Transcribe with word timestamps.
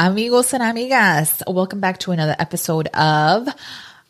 Amigos 0.00 0.54
and 0.54 0.62
amigas, 0.62 1.42
welcome 1.52 1.80
back 1.80 1.98
to 1.98 2.12
another 2.12 2.36
episode 2.38 2.86
of 2.94 3.48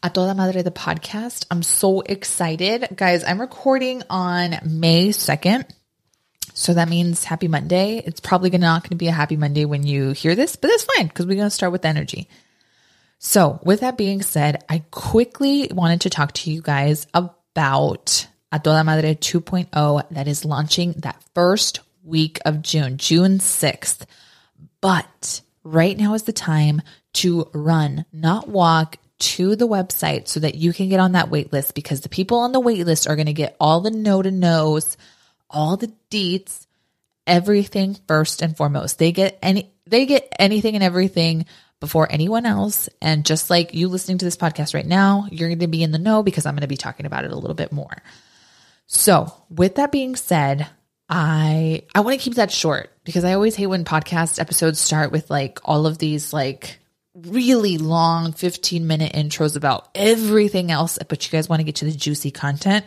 A 0.03 0.11
Toda 0.11 0.35
Madre 0.35 0.61
the 0.61 0.71
podcast. 0.71 1.47
I'm 1.51 1.63
so 1.63 2.03
excited. 2.03 2.89
Guys, 2.95 3.25
I'm 3.25 3.41
recording 3.41 4.03
on 4.11 4.59
May 4.67 5.09
2nd. 5.09 5.65
So 6.53 6.75
that 6.75 6.91
means 6.91 7.25
happy 7.25 7.49
Monday. 7.49 8.03
It's 8.05 8.21
probably 8.21 8.51
not 8.51 8.83
going 8.83 8.91
to 8.91 8.97
be 8.97 9.09
a 9.09 9.13
happy 9.13 9.39
Monday 9.39 9.65
when 9.65 9.83
you 9.83 10.11
hear 10.11 10.35
this, 10.35 10.57
but 10.57 10.69
that's 10.69 10.85
fine 10.85 11.07
because 11.07 11.25
we're 11.25 11.37
going 11.37 11.47
to 11.47 11.51
start 11.51 11.73
with 11.73 11.87
energy. 11.87 12.29
So, 13.19 13.59
with 13.65 13.81
that 13.81 13.97
being 13.97 14.21
said, 14.21 14.63
I 14.69 14.85
quickly 14.91 15.71
wanted 15.73 16.03
to 16.03 16.11
talk 16.11 16.33
to 16.33 16.51
you 16.51 16.61
guys 16.61 17.07
about 17.15 18.27
A 18.53 18.59
Toda 18.59 18.85
Madre 18.85 19.15
2.0 19.15 20.07
that 20.11 20.29
is 20.29 20.45
launching 20.45 20.93
that 20.99 21.25
first 21.35 21.81
week 22.05 22.41
of 22.45 22.61
June, 22.61 22.99
June 22.99 23.39
6th. 23.39 24.05
But 24.83 25.41
right 25.69 25.97
now 25.97 26.15
is 26.15 26.23
the 26.23 26.33
time 26.33 26.83
to 27.15 27.49
run, 27.53 28.05
not 28.13 28.49
walk 28.49 28.97
to 29.19 29.57
the 29.57 29.69
website 29.69 30.29
so 30.29 30.41
that 30.41 30.55
you 30.55 30.73
can 30.73 30.89
get 30.89 31.01
on 31.01 31.13
that 31.13 31.31
wait 31.31 31.53
list 31.53 31.75
because 31.75 32.01
the 32.01 32.09
people 32.09 32.39
on 32.39 32.53
the 32.53 32.61
wait 32.61 32.87
list 32.87 33.09
are 33.09 33.17
going 33.17 33.27
to 33.27 33.33
get 33.33 33.57
all 33.61 33.81
the 33.81 33.91
no 33.91 34.23
to 34.23 34.31
knows, 34.31 34.97
all 35.51 35.77
the 35.77 35.93
deets, 36.11 36.67
everything 37.27 37.97
first 38.07 38.43
and 38.43 38.57
foremost. 38.57 38.99
They 38.99 39.13
get 39.13 39.39
any, 39.43 39.71
they 39.87 40.07
get 40.07 40.33
anything 40.39 40.75
and 40.75 40.85
everything 40.85 41.47
before 41.81 42.11
anyone 42.11 42.47
else. 42.47 42.89
And 43.03 43.27
just 43.27 43.51
like 43.51 43.75
you 43.75 43.89
listening 43.89 44.19
to 44.19 44.25
this 44.25 44.37
podcast 44.37 44.75
right 44.75 44.87
now, 44.87 45.27
you're 45.31 45.49
going 45.49 45.59
to 45.59 45.67
be 45.67 45.83
in 45.83 45.93
the 45.93 45.99
know 45.99 46.23
because 46.23 46.47
I'm 46.47 46.55
going 46.55 46.63
to 46.63 46.69
be 46.69 46.77
talking 46.77 47.07
about 47.07 47.25
it 47.25 47.33
a 47.33 47.37
little 47.37 47.55
bit 47.55 47.73
more. 47.73 48.03
So 48.87 49.33
with 49.51 49.75
that 49.77 49.93
being 49.93 50.17
said, 50.17 50.69
I 51.09 51.83
I 51.95 52.01
want 52.01 52.19
to 52.19 52.23
keep 52.23 52.35
that 52.35 52.51
short 52.51 52.91
because 53.09 53.25
I 53.25 53.33
always 53.33 53.55
hate 53.55 53.69
when 53.69 53.87
podcast 53.87 54.39
episodes 54.39 54.79
start 54.79 55.13
with 55.13 55.31
like 55.31 55.61
all 55.65 55.87
of 55.87 55.97
these 55.97 56.35
like 56.35 56.79
really 57.15 57.79
long 57.79 58.35
15 58.35 58.87
minute 58.87 59.15
intros 59.15 59.57
about 59.57 59.89
everything 59.95 60.71
else, 60.71 60.99
but 61.09 61.25
you 61.25 61.33
guys 61.33 61.49
want 61.49 61.61
to 61.61 61.65
get 61.65 61.77
to 61.77 61.87
the 61.87 61.93
juicy 61.93 62.31
content. 62.31 62.85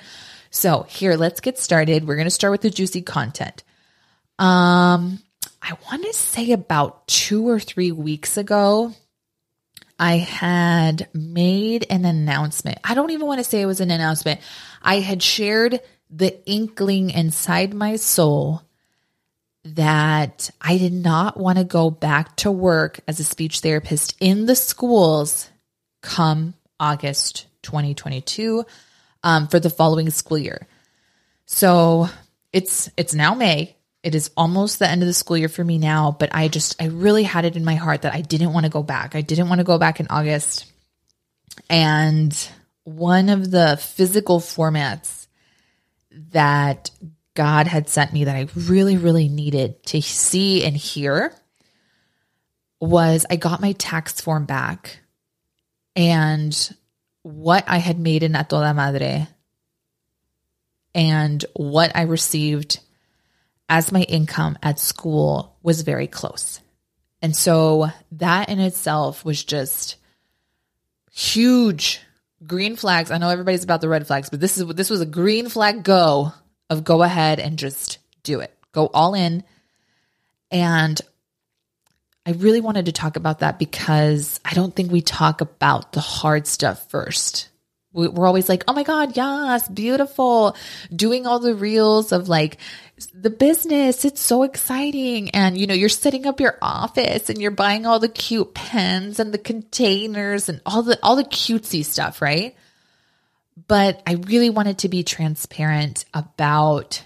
So, 0.52 0.84
here, 0.84 1.16
let's 1.16 1.40
get 1.40 1.58
started. 1.58 2.08
We're 2.08 2.18
going 2.18 2.28
to 2.28 2.30
start 2.30 2.52
with 2.52 2.62
the 2.62 2.70
juicy 2.70 3.02
content. 3.02 3.64
Um 4.38 5.24
I 5.60 5.76
want 5.90 6.04
to 6.04 6.14
say 6.14 6.52
about 6.52 7.08
2 7.08 7.50
or 7.50 7.60
3 7.60 7.92
weeks 7.92 8.38
ago, 8.38 8.94
I 9.98 10.18
had 10.18 11.10
made 11.16 11.88
an 11.90 12.06
announcement. 12.06 12.78
I 12.84 12.94
don't 12.94 13.10
even 13.10 13.26
want 13.26 13.40
to 13.40 13.44
say 13.44 13.60
it 13.60 13.66
was 13.66 13.82
an 13.82 13.90
announcement. 13.90 14.40
I 14.84 15.00
had 15.00 15.24
shared 15.24 15.80
the 16.12 16.48
inkling 16.48 17.10
inside 17.10 17.74
my 17.74 17.96
soul 17.96 18.62
that 19.64 20.50
I 20.60 20.78
did 20.78 20.94
not 20.94 21.38
want 21.38 21.58
to 21.58 21.64
go 21.64 21.92
back 21.92 22.36
to 22.38 22.52
work 22.52 23.00
as 23.08 23.20
a 23.20 23.24
speech 23.24 23.60
therapist 23.60 24.16
in 24.20 24.46
the 24.46 24.56
schools 24.56 25.50
come 26.02 26.56
August 26.80 27.46
2022 27.62 28.66
um, 29.24 29.48
for 29.48 29.60
the 29.60 29.70
following 29.70 30.10
school 30.10 30.38
year. 30.38 30.68
So 31.46 32.10
it's 32.52 32.90
it's 32.98 33.14
now 33.14 33.36
May. 33.36 33.76
It 34.04 34.16
is 34.16 34.32
almost 34.36 34.80
the 34.80 34.90
end 34.90 35.04
of 35.04 35.08
the 35.08 35.14
school 35.14 35.38
year 35.38 35.50
for 35.50 35.64
me 35.64 35.78
now, 35.78 36.16
but 36.18 36.34
I 36.34 36.48
just 36.48 36.82
I 36.82 36.88
really 36.88 37.24
had 37.24 37.46
it 37.46 37.56
in 37.56 37.64
my 37.64 37.76
heart 37.76 38.02
that 38.02 38.16
I 38.16 38.22
didn't 38.22 38.54
want 38.54 38.66
to 38.66 38.72
go 38.72 38.82
back. 38.82 39.16
I 39.16 39.22
didn't 39.22 39.50
want 39.50 39.60
to 39.60 39.66
go 39.66 39.78
back 39.78 40.00
in 40.00 40.08
August. 40.10 40.66
And 41.70 42.36
one 42.84 43.30
of 43.30 43.52
the 43.52 43.78
physical 43.78 44.40
formats 44.40 45.28
that 46.32 46.90
God 47.34 47.68
had 47.68 47.90
sent 47.90 48.14
me 48.14 48.26
that 48.26 48.36
I 48.36 48.48
really, 48.56 48.98
really 48.98 49.30
needed 49.30 49.84
to 49.88 50.02
see 50.02 50.64
and 50.64 50.76
hear 50.76 51.34
was 52.80 53.26
I 53.30 53.36
got 53.36 53.62
my 53.62 53.74
tax 53.74 54.20
form 54.20 54.46
back 54.46 55.00
and 55.96 56.78
what 57.22 57.64
I 57.68 57.78
had 57.78 58.00
made 58.00 58.24
in 58.24 58.36
A 58.36 58.44
Toda 58.44 58.74
Madre 58.74 59.28
and 60.94 61.46
what 61.54 61.96
I 61.96 62.02
received 62.02 62.80
as 63.70 63.92
my 63.92 64.02
income 64.02 64.58
at 64.62 64.80
school 64.80 65.58
was 65.64 65.84
very 65.84 66.08
close. 66.08 66.60
And 67.22 67.36
so 67.36 67.90
that 68.14 68.50
in 68.50 68.60
itself 68.60 69.24
was 69.24 69.44
just 69.44 69.96
huge 71.12 72.02
green 72.46 72.76
flags. 72.76 73.12
I 73.12 73.20
know 73.20 73.30
everybody's 73.30 73.64
about 73.64 73.80
the 73.80 73.90
red 73.90 74.08
flags, 74.08 74.30
but 74.30 74.40
this 74.40 74.58
is 74.58 74.66
this 74.68 74.90
was 74.90 75.02
a 75.02 75.06
green 75.06 75.48
flag 75.48 75.84
go 75.84 76.34
of 76.72 76.86
go 76.86 77.04
ahead 77.04 77.40
and 77.40 77.60
just 77.60 78.00
do 78.24 78.40
it. 78.40 78.58
Go 78.72 78.88
all 78.88 79.14
in. 79.14 79.44
And 80.50 81.00
I 82.26 82.32
really 82.32 82.62
wanted 82.62 82.86
to 82.86 82.94
talk 82.94 83.18
about 83.18 83.40
that 83.40 83.60
because 83.60 84.40
I 84.46 84.54
don't 84.54 84.74
think 84.74 84.92
we 84.92 85.02
talk 85.02 85.42
about 85.42 85.92
the 85.92 86.00
hard 86.00 86.48
stuff 86.48 86.90
first. 86.90 87.50
We're 87.94 88.26
always 88.26 88.48
like, 88.48 88.64
oh 88.70 88.74
my 88.74 88.84
God, 88.84 89.18
yes, 89.18 89.68
beautiful. 89.68 90.56
Doing 90.96 91.28
all 91.28 91.40
the 91.40 91.54
reels 91.54 92.14
of 92.14 92.30
like 92.30 92.58
the 93.14 93.30
business. 93.30 94.06
It's 94.06 94.22
so 94.22 94.44
exciting. 94.44 95.32
And, 95.32 95.58
you 95.58 95.68
know, 95.68 95.74
you're 95.74 95.90
setting 95.90 96.26
up 96.26 96.40
your 96.40 96.58
office 96.62 97.30
and 97.30 97.42
you're 97.42 97.52
buying 97.52 97.86
all 97.86 98.00
the 98.00 98.08
cute 98.08 98.54
pens 98.54 99.20
and 99.20 99.34
the 99.34 99.38
containers 99.38 100.48
and 100.48 100.62
all 100.66 100.84
the, 100.84 100.98
all 101.04 101.18
the 101.18 101.26
cutesy 101.26 101.84
stuff, 101.84 102.22
right? 102.22 102.56
But 103.68 104.02
I 104.08 104.14
really 104.14 104.50
wanted 104.50 104.80
to 104.80 104.90
be 104.90 105.04
transparent 105.04 106.06
about 106.14 107.04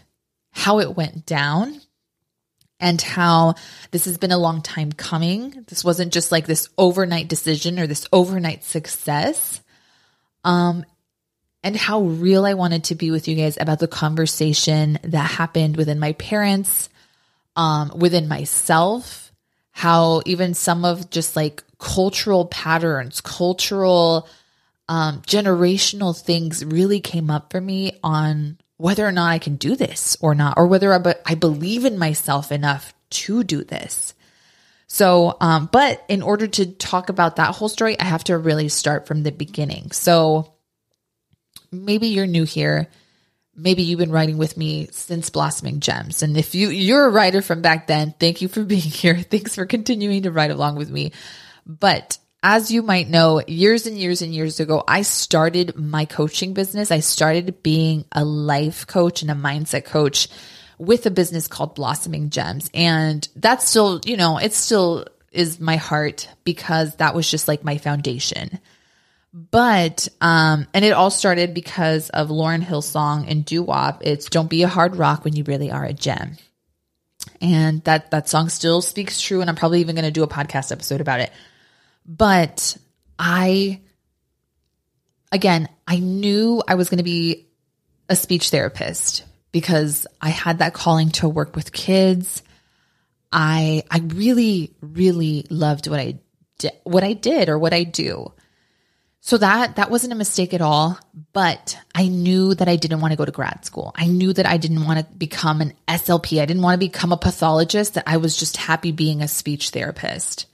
how 0.52 0.80
it 0.80 0.96
went 0.96 1.26
down 1.26 1.82
and 2.80 3.02
how 3.02 3.56
this 3.92 4.06
has 4.06 4.18
been 4.18 4.32
a 4.32 4.38
long 4.38 4.62
time 4.62 4.92
coming. 4.92 5.66
This 5.68 5.84
wasn't 5.84 6.14
just 6.14 6.32
like 6.32 6.46
this 6.46 6.70
overnight 6.78 7.28
decision 7.28 7.80
or 7.80 7.88
this 7.88 8.08
overnight 8.12 8.64
success. 8.64 9.62
Um, 10.44 10.86
and 11.64 11.76
how 11.76 12.02
real 12.02 12.46
I 12.46 12.54
wanted 12.54 12.86
to 12.86 12.96
be 12.96 13.10
with 13.10 13.28
you 13.28 13.36
guys 13.36 13.58
about 13.60 13.80
the 13.80 13.88
conversation 13.88 15.00
that 15.04 15.32
happened 15.32 15.78
within 15.78 16.00
my 16.00 16.14
parents, 16.14 16.90
um, 17.56 17.92
within 17.96 18.28
myself, 18.28 19.32
how 19.72 20.22
even 20.26 20.54
some 20.54 20.86
of 20.86 21.10
just 21.10 21.36
like 21.36 21.64
cultural 21.80 22.46
patterns, 22.46 23.20
cultural, 23.20 24.30
um, 24.88 25.22
generational 25.22 26.20
things 26.20 26.64
really 26.64 27.00
came 27.00 27.30
up 27.30 27.52
for 27.52 27.60
me 27.60 27.98
on 28.04 28.58
whether 28.78 29.06
or 29.06 29.12
not 29.12 29.32
I 29.32 29.40
can 29.40 29.56
do 29.56 29.76
this 29.76 30.18
or 30.22 30.36
not, 30.36 30.58
or 30.58 30.68
whether 30.68 30.94
I, 30.94 30.98
be- 30.98 31.14
I 31.26 31.36
believe 31.36 31.86
in 31.86 31.98
myself 31.98 32.52
enough 32.52 32.94
to 33.10 33.44
do 33.44 33.64
this. 33.64 34.14
So, 34.88 35.38
um, 35.42 35.70
but 35.72 36.04
in 36.08 36.22
order 36.22 36.48
to 36.48 36.66
talk 36.66 37.10
about 37.10 37.38
that 37.38 37.56
whole 37.56 37.70
story, 37.70 38.00
I 38.00 38.04
have 38.04 38.24
to 38.26 38.38
really 38.38 38.70
start 38.70 39.08
from 39.08 39.24
the 39.24 39.32
beginning. 39.32 39.92
So, 39.92 40.54
maybe 41.72 42.08
you're 42.08 42.28
new 42.28 42.44
here. 42.44 42.88
Maybe 43.56 43.84
you've 43.84 44.00
been 44.00 44.12
writing 44.12 44.38
with 44.38 44.58
me 44.58 44.88
since 44.92 45.30
Blossoming 45.30 45.80
Gems. 45.80 46.22
And 46.24 46.38
if 46.38 46.54
you, 46.54 46.70
you're 46.70 47.06
a 47.06 47.12
writer 47.12 47.42
from 47.42 47.62
back 47.62 47.88
then, 47.88 48.14
thank 48.20 48.42
you 48.42 48.48
for 48.48 48.64
being 48.66 48.82
here. 48.82 49.18
Thanks 49.18 49.56
for 49.56 49.66
continuing 49.66 50.24
to 50.24 50.32
write 50.32 50.52
along 50.52 50.76
with 50.76 50.90
me. 50.90 51.14
But 51.66 52.18
as 52.48 52.70
you 52.70 52.84
might 52.84 53.10
know, 53.10 53.42
years 53.48 53.88
and 53.88 53.98
years 53.98 54.22
and 54.22 54.32
years 54.32 54.60
ago, 54.60 54.84
I 54.88 55.02
started 55.02 55.76
my 55.76 56.06
coaching 56.06 56.54
business. 56.54 56.92
I 56.92 57.00
started 57.00 57.64
being 57.64 58.06
a 58.12 58.24
life 58.24 58.86
coach 58.86 59.24
and 59.24 59.32
a 59.32 59.34
mindset 59.34 59.84
coach 59.86 60.28
with 60.78 61.08
a 61.08 61.12
business 61.12 61.48
called 61.48 61.74
Blossoming 61.74 62.30
Gems. 62.30 62.70
And 62.72 63.28
that's 63.36 63.68
still, 63.68 64.00
you 64.06 64.16
know, 64.16 64.38
it 64.38 64.54
still 64.54 65.08
is 65.32 65.60
my 65.60 65.78
heart 65.78 66.30
because 66.44 66.96
that 66.98 67.16
was 67.16 67.30
just 67.30 67.48
like 67.48 67.64
my 67.64 67.80
foundation. 67.80 68.60
But 69.34 70.08
um, 70.22 70.68
and 70.72 70.86
it 70.86 70.94
all 70.94 71.10
started 71.10 71.56
because 71.56 72.12
of 72.12 72.30
Lauryn 72.30 72.62
Hill's 72.62 72.88
song 72.88 73.28
and 73.28 73.44
doo 73.44 73.64
wop. 73.64 74.04
It's 74.06 74.30
"Don't 74.30 74.52
be 74.52 74.62
a 74.62 74.68
hard 74.68 74.96
rock 74.96 75.26
when 75.26 75.36
you 75.36 75.44
really 75.44 75.72
are 75.72 75.84
a 75.84 75.92
gem," 75.92 76.38
and 77.42 77.84
that 77.84 78.12
that 78.12 78.30
song 78.30 78.48
still 78.48 78.82
speaks 78.82 79.20
true. 79.20 79.42
And 79.42 79.50
I'm 79.50 79.58
probably 79.58 79.82
even 79.82 79.96
going 79.96 80.06
to 80.06 80.12
do 80.12 80.24
a 80.24 80.28
podcast 80.28 80.72
episode 80.72 81.02
about 81.02 81.20
it. 81.20 81.34
But 82.06 82.78
I, 83.18 83.82
again, 85.32 85.70
I 85.88 86.00
knew 86.00 86.62
I 86.68 86.76
was 86.76 86.90
going 86.90 87.00
to 87.00 87.04
be 87.04 87.48
a 88.10 88.16
speech 88.16 88.50
therapist 88.50 89.24
because 89.52 90.06
I 90.22 90.30
had 90.30 90.60
that 90.60 90.74
calling 90.74 91.10
to 91.12 91.30
work 91.30 91.56
with 91.56 91.72
kids. 91.72 92.44
I 93.32 93.84
I 93.90 94.00
really 94.00 94.74
really 94.82 95.46
loved 95.50 95.88
what 95.88 96.00
I 96.00 96.20
did, 96.58 96.74
what 96.84 97.04
I 97.04 97.14
did 97.14 97.50
or 97.50 97.58
what 97.58 97.74
I 97.74 97.84
do. 97.84 98.32
So 99.22 99.38
that 99.40 99.78
that 99.78 99.90
wasn't 99.90 100.14
a 100.14 100.18
mistake 100.18 100.54
at 100.54 100.62
all, 100.62 101.00
but 101.34 101.78
I 101.96 102.08
knew 102.08 102.54
that 102.54 102.70
I 102.70 102.76
didn't 102.76 103.02
want 103.02 103.12
to 103.12 103.18
go 103.18 103.26
to 103.26 103.32
grad 103.32 103.66
school. 103.66 103.92
I 103.96 104.06
knew 104.08 104.34
that 104.34 104.46
I 104.46 104.58
didn't 104.58 104.86
want 104.86 105.00
to 105.00 105.16
become 105.16 105.62
an 105.62 105.74
SLP. 105.88 106.42
I 106.42 106.46
didn't 106.46 106.62
want 106.62 106.80
to 106.80 106.86
become 106.86 107.12
a 107.12 107.18
pathologist, 107.18 107.96
that 107.96 108.04
I 108.06 108.18
was 108.18 108.38
just 108.38 108.58
happy 108.58 108.92
being 108.92 109.22
a 109.22 109.28
speech 109.28 109.72
therapist. 109.72 110.46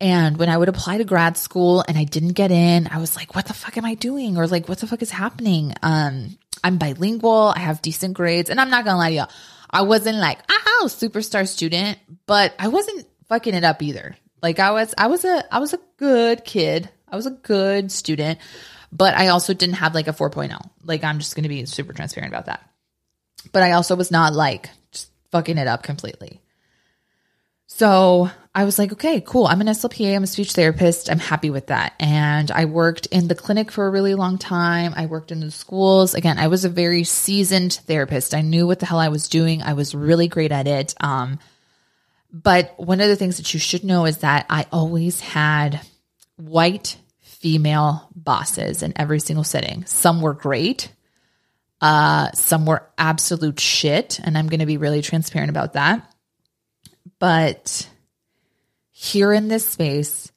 And 0.00 0.38
when 0.38 0.48
I 0.48 0.56
would 0.56 0.68
apply 0.68 0.98
to 0.98 1.04
grad 1.04 1.36
school 1.36 1.84
and 1.86 1.98
I 1.98 2.04
didn't 2.04 2.32
get 2.32 2.50
in, 2.50 2.88
I 2.90 2.98
was 2.98 3.16
like, 3.16 3.34
what 3.34 3.46
the 3.46 3.54
fuck 3.54 3.76
am 3.76 3.84
I 3.84 3.94
doing? 3.94 4.38
Or 4.38 4.46
like, 4.46 4.68
what 4.68 4.78
the 4.78 4.86
fuck 4.86 5.02
is 5.02 5.10
happening? 5.10 5.74
Um, 5.82 6.38
I'm 6.64 6.78
bilingual, 6.78 7.52
I 7.54 7.60
have 7.60 7.82
decent 7.82 8.14
grades, 8.14 8.50
and 8.50 8.60
I'm 8.60 8.70
not 8.70 8.84
gonna 8.84 8.98
lie 8.98 9.10
to 9.10 9.14
you, 9.14 9.24
I 9.70 9.82
wasn't 9.82 10.18
like, 10.18 10.38
oh, 10.50 10.88
superstar 10.88 11.46
student, 11.46 11.98
but 12.26 12.54
I 12.58 12.68
wasn't 12.68 13.06
fucking 13.28 13.54
it 13.54 13.64
up 13.64 13.80
either 13.82 14.16
Like 14.42 14.58
I 14.58 14.72
was 14.72 14.94
I 14.98 15.06
was 15.06 15.24
a 15.24 15.54
I 15.54 15.60
was 15.60 15.72
a 15.72 15.80
good 15.96 16.44
kid. 16.44 16.90
I 17.08 17.16
was 17.16 17.26
a 17.26 17.30
good 17.30 17.90
student, 17.90 18.38
but 18.92 19.14
I 19.14 19.28
also 19.28 19.52
didn't 19.52 19.76
have 19.76 19.94
like 19.94 20.06
a 20.06 20.12
4.0. 20.12 20.56
Like 20.84 21.02
I'm 21.02 21.18
just 21.18 21.34
going 21.34 21.42
to 21.42 21.48
be 21.48 21.64
super 21.66 21.92
transparent 21.92 22.32
about 22.32 22.46
that. 22.46 22.64
But 23.52 23.64
I 23.64 23.72
also 23.72 23.96
was 23.96 24.10
not 24.12 24.32
like 24.32 24.70
just 24.92 25.10
fucking 25.32 25.58
it 25.58 25.66
up 25.66 25.82
completely. 25.82 26.40
So 27.72 28.28
I 28.52 28.64
was 28.64 28.78
like, 28.78 28.92
okay, 28.92 29.20
cool. 29.20 29.46
I'm 29.46 29.60
an 29.60 29.68
SLPA. 29.68 30.14
I'm 30.14 30.24
a 30.24 30.26
speech 30.26 30.52
therapist. 30.52 31.08
I'm 31.08 31.20
happy 31.20 31.50
with 31.50 31.68
that. 31.68 31.94
And 32.00 32.50
I 32.50 32.64
worked 32.64 33.06
in 33.06 33.28
the 33.28 33.34
clinic 33.34 33.70
for 33.70 33.86
a 33.86 33.90
really 33.90 34.16
long 34.16 34.38
time. 34.38 34.92
I 34.96 35.06
worked 35.06 35.30
in 35.30 35.40
the 35.40 35.52
schools. 35.52 36.12
Again, 36.14 36.36
I 36.38 36.48
was 36.48 36.64
a 36.64 36.68
very 36.68 37.04
seasoned 37.04 37.74
therapist. 37.86 38.34
I 38.34 38.42
knew 38.42 38.66
what 38.66 38.80
the 38.80 38.86
hell 38.86 38.98
I 38.98 39.08
was 39.08 39.28
doing. 39.28 39.62
I 39.62 39.74
was 39.74 39.94
really 39.94 40.26
great 40.26 40.50
at 40.50 40.66
it. 40.66 40.94
Um, 41.00 41.38
but 42.32 42.74
one 42.76 43.00
of 43.00 43.08
the 43.08 43.16
things 43.16 43.36
that 43.36 43.54
you 43.54 43.60
should 43.60 43.84
know 43.84 44.04
is 44.04 44.18
that 44.18 44.46
I 44.50 44.66
always 44.72 45.20
had 45.20 45.80
white 46.36 46.98
female 47.20 48.08
bosses 48.14 48.82
in 48.82 48.92
every 48.96 49.20
single 49.20 49.44
setting. 49.44 49.86
Some 49.86 50.20
were 50.20 50.34
great. 50.34 50.92
Uh, 51.80 52.32
some 52.32 52.66
were 52.66 52.86
absolute 52.98 53.60
shit. 53.60 54.18
And 54.22 54.36
I'm 54.36 54.48
going 54.48 54.60
to 54.60 54.66
be 54.66 54.76
really 54.76 55.02
transparent 55.02 55.50
about 55.50 55.74
that. 55.74 56.04
But 57.20 57.88
here 58.90 59.32
in 59.32 59.46
this 59.46 59.64
space, 59.64 60.32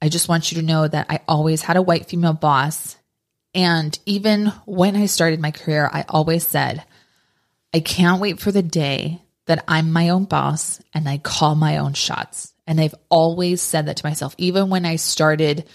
I 0.00 0.08
just 0.08 0.28
want 0.28 0.52
you 0.52 0.60
to 0.60 0.66
know 0.66 0.86
that 0.86 1.06
I 1.08 1.20
always 1.26 1.62
had 1.62 1.76
a 1.76 1.82
white 1.82 2.06
female 2.06 2.34
boss. 2.34 2.96
And 3.54 3.98
even 4.06 4.48
when 4.66 4.96
I 4.96 5.06
started 5.06 5.40
my 5.40 5.50
career, 5.50 5.88
I 5.92 6.04
always 6.08 6.46
said, 6.46 6.84
I 7.72 7.80
can't 7.80 8.20
wait 8.20 8.38
for 8.38 8.52
the 8.52 8.62
day 8.62 9.22
that 9.46 9.64
I'm 9.66 9.92
my 9.92 10.10
own 10.10 10.24
boss 10.26 10.80
and 10.92 11.08
I 11.08 11.18
call 11.18 11.54
my 11.54 11.78
own 11.78 11.94
shots. 11.94 12.52
And 12.66 12.80
I've 12.80 12.94
always 13.08 13.62
said 13.62 13.86
that 13.86 13.96
to 13.98 14.06
myself, 14.06 14.34
even 14.38 14.70
when 14.70 14.84
I 14.86 14.96
started 14.96 15.66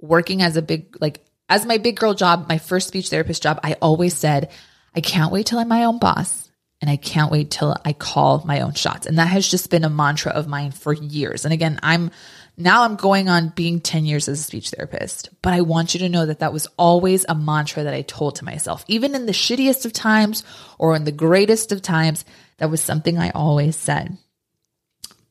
working 0.00 0.42
as 0.42 0.56
a 0.56 0.62
big, 0.62 0.96
like, 1.00 1.24
as 1.48 1.66
my 1.66 1.78
big 1.78 1.96
girl 1.96 2.14
job, 2.14 2.48
my 2.48 2.58
first 2.58 2.88
speech 2.88 3.10
therapist 3.10 3.42
job, 3.42 3.60
I 3.62 3.74
always 3.74 4.14
said, 4.14 4.50
I 4.94 5.00
can't 5.00 5.32
wait 5.32 5.46
till 5.46 5.58
I'm 5.58 5.68
my 5.68 5.84
own 5.84 5.98
boss 5.98 6.45
and 6.80 6.90
I 6.90 6.96
can't 6.96 7.32
wait 7.32 7.50
till 7.50 7.76
I 7.84 7.92
call 7.92 8.42
my 8.44 8.60
own 8.60 8.74
shots. 8.74 9.06
And 9.06 9.18
that 9.18 9.28
has 9.28 9.48
just 9.48 9.70
been 9.70 9.84
a 9.84 9.90
mantra 9.90 10.32
of 10.32 10.46
mine 10.46 10.72
for 10.72 10.92
years. 10.92 11.44
And 11.44 11.54
again, 11.54 11.78
I'm 11.82 12.10
now 12.58 12.84
I'm 12.84 12.96
going 12.96 13.28
on 13.28 13.50
being 13.50 13.80
10 13.80 14.06
years 14.06 14.28
as 14.28 14.40
a 14.40 14.42
speech 14.42 14.70
therapist, 14.70 15.28
but 15.42 15.52
I 15.52 15.60
want 15.60 15.92
you 15.92 16.00
to 16.00 16.08
know 16.08 16.24
that 16.24 16.38
that 16.38 16.54
was 16.54 16.66
always 16.78 17.26
a 17.28 17.34
mantra 17.34 17.84
that 17.84 17.92
I 17.92 18.00
told 18.02 18.36
to 18.36 18.46
myself. 18.46 18.84
Even 18.88 19.14
in 19.14 19.26
the 19.26 19.32
shittiest 19.32 19.84
of 19.84 19.92
times 19.92 20.42
or 20.78 20.96
in 20.96 21.04
the 21.04 21.12
greatest 21.12 21.70
of 21.70 21.82
times, 21.82 22.24
that 22.56 22.70
was 22.70 22.80
something 22.80 23.18
I 23.18 23.30
always 23.30 23.76
said. 23.76 24.16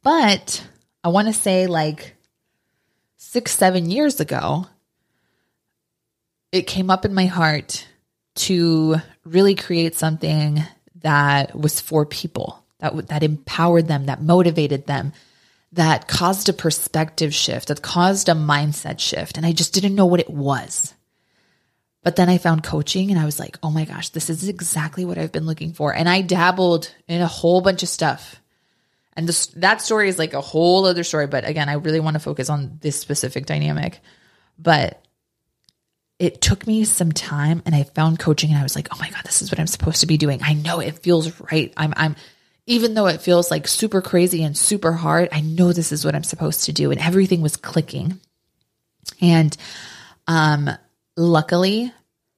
But 0.04 0.66
I 1.04 1.10
want 1.10 1.28
to 1.28 1.34
say 1.34 1.66
like 1.66 2.16
six, 3.18 3.52
seven 3.54 3.90
years 3.90 4.20
ago, 4.20 4.68
it 6.52 6.68
came 6.68 6.92
up 6.92 7.06
in 7.06 7.14
my 7.14 7.26
heart 7.26 7.88
to 8.36 8.98
really 9.24 9.56
create 9.56 9.96
something 9.96 10.64
that 11.06 11.56
was 11.56 11.80
for 11.80 12.04
people, 12.04 12.66
that, 12.80 13.10
that 13.10 13.22
empowered 13.22 13.88
them, 13.88 14.08
that 14.08 14.24
motivated 14.24 14.88
them, 14.88 15.14
that 15.72 16.08
caused 16.08 16.50
a 16.50 16.54
perspective 16.54 17.32
shift, 17.32 17.68
that 17.68 17.84
caused 17.84 18.28
a 18.28 18.34
mindset 18.34 19.00
shift. 19.00 19.38
And 19.38 19.46
I 19.46 19.52
just 19.52 19.72
didn't 19.72 19.94
know 19.94 20.08
what 20.08 20.20
it 20.20 20.32
was. 20.32 20.96
But 22.02 22.16
then 22.16 22.28
I 22.28 22.40
found 22.40 22.64
coaching 22.64 23.12
and 23.12 23.20
I 23.20 23.26
was 23.26 23.40
like, 23.40 23.60
oh 23.62 23.70
my 23.70 23.86
gosh, 23.86 24.10
this 24.10 24.32
is 24.32 24.50
exactly 24.50 25.06
what 25.06 25.20
I've 25.20 25.32
been 25.32 25.46
looking 25.46 25.74
for. 25.74 25.94
And 25.94 26.10
I 26.10 26.22
dabbled 26.22 26.92
in 27.08 27.22
a 27.22 27.28
whole 27.28 27.62
bunch 27.62 27.84
of 27.84 27.90
stuff. 27.90 28.42
And 29.14 29.30
this, 29.30 29.46
that 29.58 29.82
story 29.82 30.10
is 30.10 30.18
like 30.18 30.34
a 30.34 30.42
whole 30.42 30.88
other 30.88 31.04
story. 31.04 31.28
But 31.28 31.48
again, 31.48 31.70
I 31.70 31.74
really 31.74 32.00
want 32.00 32.16
to 32.16 32.20
focus 32.20 32.50
on 32.50 32.80
this 32.82 33.00
specific 33.00 33.46
dynamic. 33.46 34.00
But 34.58 35.05
it 36.18 36.42
took 36.42 36.66
me 36.66 36.86
some 36.86 37.12
time 37.12 37.62
and 37.66 37.76
I 37.76 37.84
found 37.84 38.20
coaching 38.20 38.50
and 38.52 38.60
I 38.60 38.64
was 38.64 38.76
like, 38.76 38.88
oh 38.94 38.98
my 39.00 39.10
God, 39.10 39.24
this 39.26 39.42
is 39.42 39.52
what 39.52 39.60
I'm 39.60 39.68
supposed 39.68 40.02
to 40.02 40.08
be 40.08 40.18
doing. 40.18 40.40
I 40.42 40.54
know 40.54 40.80
it 40.80 41.00
feels 41.00 41.40
right. 41.52 41.74
I'm, 41.76 41.94
I'm, 41.98 42.16
even 42.66 42.94
though 42.94 43.08
it 43.08 43.22
feels 43.22 43.52
like 43.52 43.68
super 43.68 44.02
crazy 44.02 44.44
and 44.44 44.58
super 44.58 44.94
hard, 44.94 45.30
I 45.32 45.42
know 45.42 45.74
this 45.74 45.92
is 45.92 46.06
what 46.06 46.16
I'm 46.16 46.24
supposed 46.24 46.66
to 46.66 46.74
do. 46.74 46.92
And 46.92 47.00
everything 47.00 47.42
was 47.42 47.58
clicking. 47.58 48.20
And, 49.22 49.56
um, 50.28 50.70
luckily 51.18 51.94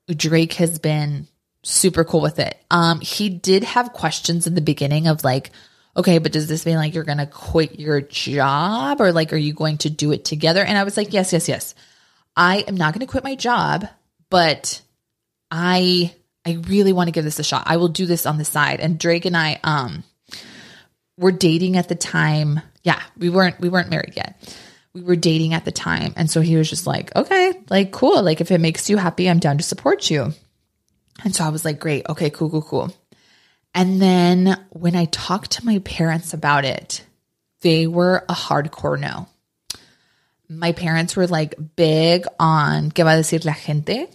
Drake 0.07 0.53
has 0.53 0.79
been 0.79 1.27
super 1.63 2.03
cool 2.03 2.21
with 2.21 2.39
it. 2.39 2.57
Um, 2.71 2.99
he 3.01 3.29
did 3.29 3.63
have 3.63 3.93
questions 3.93 4.47
in 4.47 4.55
the 4.55 4.61
beginning 4.61 5.07
of 5.07 5.23
like, 5.23 5.51
okay, 5.95 6.17
but 6.19 6.31
does 6.31 6.47
this 6.47 6.65
mean 6.65 6.77
like 6.77 6.93
you're 6.93 7.03
going 7.03 7.17
to 7.17 7.25
quit 7.25 7.79
your 7.79 8.01
job 8.01 9.01
or 9.01 9.11
like, 9.11 9.33
are 9.33 9.37
you 9.37 9.53
going 9.53 9.77
to 9.79 9.89
do 9.89 10.11
it 10.11 10.23
together? 10.23 10.63
And 10.63 10.77
I 10.77 10.83
was 10.83 10.95
like, 10.95 11.13
yes, 11.13 11.33
yes, 11.33 11.47
yes. 11.47 11.75
I 12.37 12.59
am 12.59 12.75
not 12.75 12.93
going 12.93 13.05
to 13.05 13.11
quit 13.11 13.23
my 13.23 13.35
job, 13.35 13.87
but 14.29 14.81
I 15.49 16.13
I 16.45 16.53
really 16.67 16.93
want 16.93 17.07
to 17.07 17.11
give 17.11 17.25
this 17.25 17.39
a 17.39 17.43
shot. 17.43 17.63
I 17.65 17.77
will 17.77 17.87
do 17.87 18.05
this 18.05 18.25
on 18.25 18.37
the 18.37 18.45
side. 18.45 18.79
And 18.79 18.99
Drake 18.99 19.25
and 19.25 19.35
I 19.35 19.59
um 19.63 20.03
were 21.17 21.31
dating 21.31 21.75
at 21.75 21.89
the 21.89 21.95
time. 21.95 22.61
Yeah, 22.83 23.01
we 23.17 23.29
weren't 23.29 23.59
we 23.59 23.69
weren't 23.69 23.89
married 23.89 24.13
yet. 24.15 24.55
We 24.93 25.01
were 25.01 25.15
dating 25.15 25.55
at 25.55 25.65
the 25.65 25.71
time. 25.71 26.13
And 26.15 26.29
so 26.29 26.41
he 26.41 26.55
was 26.55 26.69
just 26.69 26.87
like, 26.87 27.13
"Okay, 27.15 27.53
like 27.69 27.91
cool. 27.91 28.21
Like 28.21 28.39
if 28.39 28.51
it 28.51 28.61
makes 28.61 28.89
you 28.89 28.97
happy, 28.97 29.27
I'm 29.29 29.39
down 29.39 29.57
to 29.57 29.63
support 29.63 30.09
you." 30.09 30.33
And 31.23 31.35
so 31.35 31.43
I 31.43 31.49
was 31.49 31.65
like, 31.65 31.79
"Great. 31.79 32.05
Okay, 32.07 32.29
cool, 32.29 32.51
cool, 32.51 32.61
cool." 32.61 32.95
And 33.73 34.01
then 34.01 34.63
when 34.69 34.95
I 34.95 35.05
talked 35.05 35.51
to 35.51 35.65
my 35.65 35.79
parents 35.79 36.33
about 36.33 36.65
it, 36.65 37.03
they 37.61 37.87
were 37.87 38.23
a 38.29 38.33
hardcore 38.33 38.99
no 38.99 39.27
my 40.49 40.71
parents 40.71 41.15
were 41.15 41.27
like 41.27 41.55
big 41.75 42.25
on 42.39 42.91
¿Qué 42.91 43.03
va 43.03 43.11
a 43.11 43.17
decir 43.17 43.45
la 43.45 43.53
gente? 43.53 44.07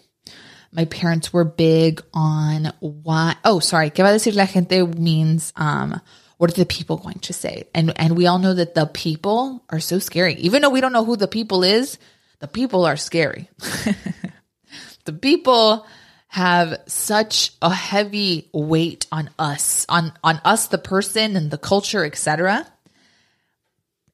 My 0.72 0.86
parents 0.86 1.32
were 1.32 1.44
big 1.44 2.02
on 2.14 2.72
why. 2.80 3.36
Oh, 3.44 3.60
sorry. 3.60 3.90
¿Qué 3.90 4.02
va 4.02 4.08
a 4.08 4.12
decir 4.12 4.34
la 4.34 4.46
gente 4.46 4.86
means 4.86 5.52
um, 5.54 6.00
what 6.38 6.50
are 6.50 6.54
the 6.54 6.64
people 6.64 6.96
going 6.96 7.18
to 7.20 7.34
say? 7.34 7.64
And 7.74 7.92
and 7.98 8.16
we 8.16 8.26
all 8.26 8.38
know 8.38 8.54
that 8.54 8.74
the 8.74 8.86
people 8.86 9.62
are 9.68 9.80
so 9.80 9.98
scary. 9.98 10.34
Even 10.34 10.62
though 10.62 10.70
we 10.70 10.80
don't 10.80 10.92
know 10.92 11.04
who 11.04 11.16
the 11.16 11.28
people 11.28 11.62
is, 11.62 11.98
the 12.38 12.48
people 12.48 12.86
are 12.86 12.96
scary. 12.96 13.50
the 15.04 15.12
people 15.12 15.86
have 16.28 16.80
such 16.86 17.52
a 17.60 17.68
heavy 17.68 18.48
weight 18.54 19.06
on 19.12 19.28
us, 19.38 19.84
on 19.90 20.12
on 20.24 20.40
us 20.42 20.68
the 20.68 20.78
person 20.78 21.36
and 21.36 21.50
the 21.50 21.58
culture, 21.58 22.04
etc. 22.04 22.66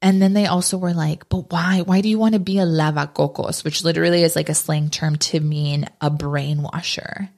And 0.01 0.23
then 0.23 0.33
they 0.33 0.47
also 0.47 0.79
were 0.79 0.95
like, 0.95 1.29
but 1.29 1.51
why? 1.51 1.83
Why 1.83 2.01
do 2.01 2.09
you 2.09 2.19
want 2.19 2.35
to 2.35 2.39
be 2.41 2.59
a 2.59 2.65
lavacocos, 2.65 3.65
which 3.65 3.83
literally 3.83 4.23
is 4.23 4.37
like 4.37 4.49
a 4.49 4.55
slang 4.55 4.91
term 4.91 5.17
to 5.17 5.41
mean 5.41 5.87
a 6.01 6.11
brainwasher? 6.11 7.29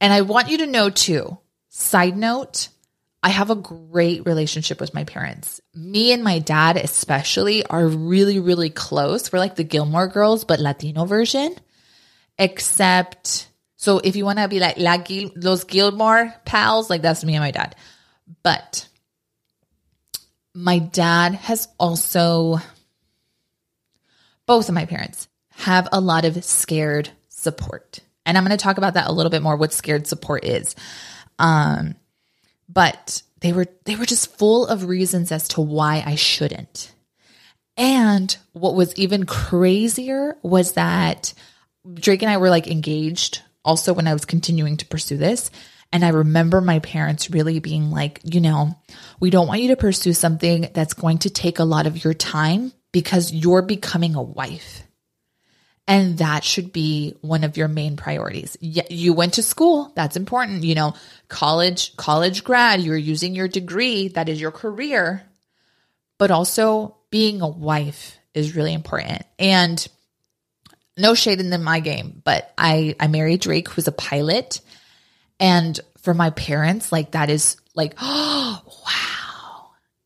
And 0.00 0.12
I 0.12 0.20
want 0.20 0.48
you 0.48 0.58
to 0.58 0.66
know 0.66 0.90
too, 0.90 1.38
side 1.68 2.16
note, 2.16 2.68
I 3.22 3.30
have 3.30 3.50
a 3.50 3.56
great 3.56 4.24
relationship 4.24 4.78
with 4.78 4.94
my 4.94 5.02
parents. 5.02 5.60
Me 5.74 6.12
and 6.12 6.22
my 6.22 6.38
dad, 6.38 6.76
especially, 6.76 7.66
are 7.66 7.86
really, 7.86 8.38
really 8.38 8.70
close. 8.70 9.32
We're 9.32 9.40
like 9.40 9.56
the 9.56 9.64
Gilmore 9.64 10.06
girls, 10.06 10.44
but 10.44 10.60
Latino 10.60 11.06
version. 11.06 11.56
Except, 12.38 13.48
so 13.76 13.98
if 13.98 14.14
you 14.14 14.24
want 14.24 14.38
to 14.38 14.46
be 14.46 14.60
like 14.60 14.78
La 14.78 14.98
Gil- 14.98 15.32
those 15.34 15.64
Gilmore 15.64 16.32
pals, 16.44 16.88
like 16.88 17.02
that's 17.02 17.24
me 17.24 17.34
and 17.34 17.42
my 17.42 17.50
dad. 17.50 17.74
But 18.44 18.85
my 20.56 20.78
dad 20.78 21.34
has 21.34 21.68
also, 21.78 22.56
both 24.46 24.68
of 24.68 24.74
my 24.74 24.86
parents 24.86 25.28
have 25.50 25.86
a 25.92 26.00
lot 26.00 26.24
of 26.24 26.42
scared 26.44 27.10
support. 27.28 28.00
And 28.24 28.36
I'm 28.36 28.44
going 28.44 28.56
to 28.56 28.62
talk 28.62 28.78
about 28.78 28.94
that 28.94 29.08
a 29.08 29.12
little 29.12 29.30
bit 29.30 29.42
more 29.42 29.56
what 29.56 29.74
scared 29.74 30.06
support 30.06 30.44
is. 30.44 30.74
Um, 31.38 31.94
but 32.70 33.22
they 33.40 33.52
were 33.52 33.66
they 33.84 33.96
were 33.96 34.06
just 34.06 34.36
full 34.38 34.66
of 34.66 34.88
reasons 34.88 35.30
as 35.30 35.48
to 35.48 35.60
why 35.60 36.02
I 36.04 36.14
shouldn't. 36.14 36.92
And 37.76 38.34
what 38.52 38.74
was 38.74 38.94
even 38.96 39.26
crazier 39.26 40.38
was 40.42 40.72
that 40.72 41.34
Drake 41.94 42.22
and 42.22 42.30
I 42.30 42.38
were 42.38 42.50
like 42.50 42.66
engaged 42.66 43.42
also 43.62 43.92
when 43.92 44.08
I 44.08 44.14
was 44.14 44.24
continuing 44.24 44.78
to 44.78 44.86
pursue 44.86 45.18
this. 45.18 45.50
And 45.96 46.04
I 46.04 46.10
remember 46.10 46.60
my 46.60 46.80
parents 46.80 47.30
really 47.30 47.58
being 47.58 47.90
like, 47.90 48.20
you 48.22 48.42
know, 48.42 48.76
we 49.18 49.30
don't 49.30 49.48
want 49.48 49.62
you 49.62 49.68
to 49.68 49.76
pursue 49.76 50.12
something 50.12 50.68
that's 50.74 50.92
going 50.92 51.20
to 51.20 51.30
take 51.30 51.58
a 51.58 51.64
lot 51.64 51.86
of 51.86 52.04
your 52.04 52.12
time 52.12 52.74
because 52.92 53.32
you're 53.32 53.62
becoming 53.62 54.14
a 54.14 54.20
wife. 54.20 54.82
And 55.88 56.18
that 56.18 56.44
should 56.44 56.70
be 56.70 57.16
one 57.22 57.44
of 57.44 57.56
your 57.56 57.68
main 57.68 57.96
priorities. 57.96 58.58
You 58.60 59.14
went 59.14 59.32
to 59.34 59.42
school. 59.42 59.90
That's 59.96 60.18
important. 60.18 60.64
You 60.64 60.74
know, 60.74 60.94
college, 61.28 61.96
college 61.96 62.44
grad, 62.44 62.82
you're 62.82 62.94
using 62.94 63.34
your 63.34 63.48
degree. 63.48 64.08
That 64.08 64.28
is 64.28 64.38
your 64.38 64.50
career. 64.50 65.22
But 66.18 66.30
also 66.30 66.98
being 67.08 67.40
a 67.40 67.48
wife 67.48 68.18
is 68.34 68.54
really 68.54 68.74
important. 68.74 69.22
And 69.38 69.88
no 70.98 71.14
shade 71.14 71.40
in 71.40 71.64
my 71.64 71.80
game, 71.80 72.20
but 72.22 72.52
I, 72.58 72.96
I 73.00 73.06
married 73.06 73.40
Drake, 73.40 73.70
who's 73.70 73.88
a 73.88 73.92
pilot. 73.92 74.60
And 75.38 75.78
for 75.98 76.14
my 76.14 76.30
parents, 76.30 76.92
like 76.92 77.12
that 77.12 77.30
is 77.30 77.56
like, 77.74 77.94
oh, 78.00 78.62
wow. 78.86 79.26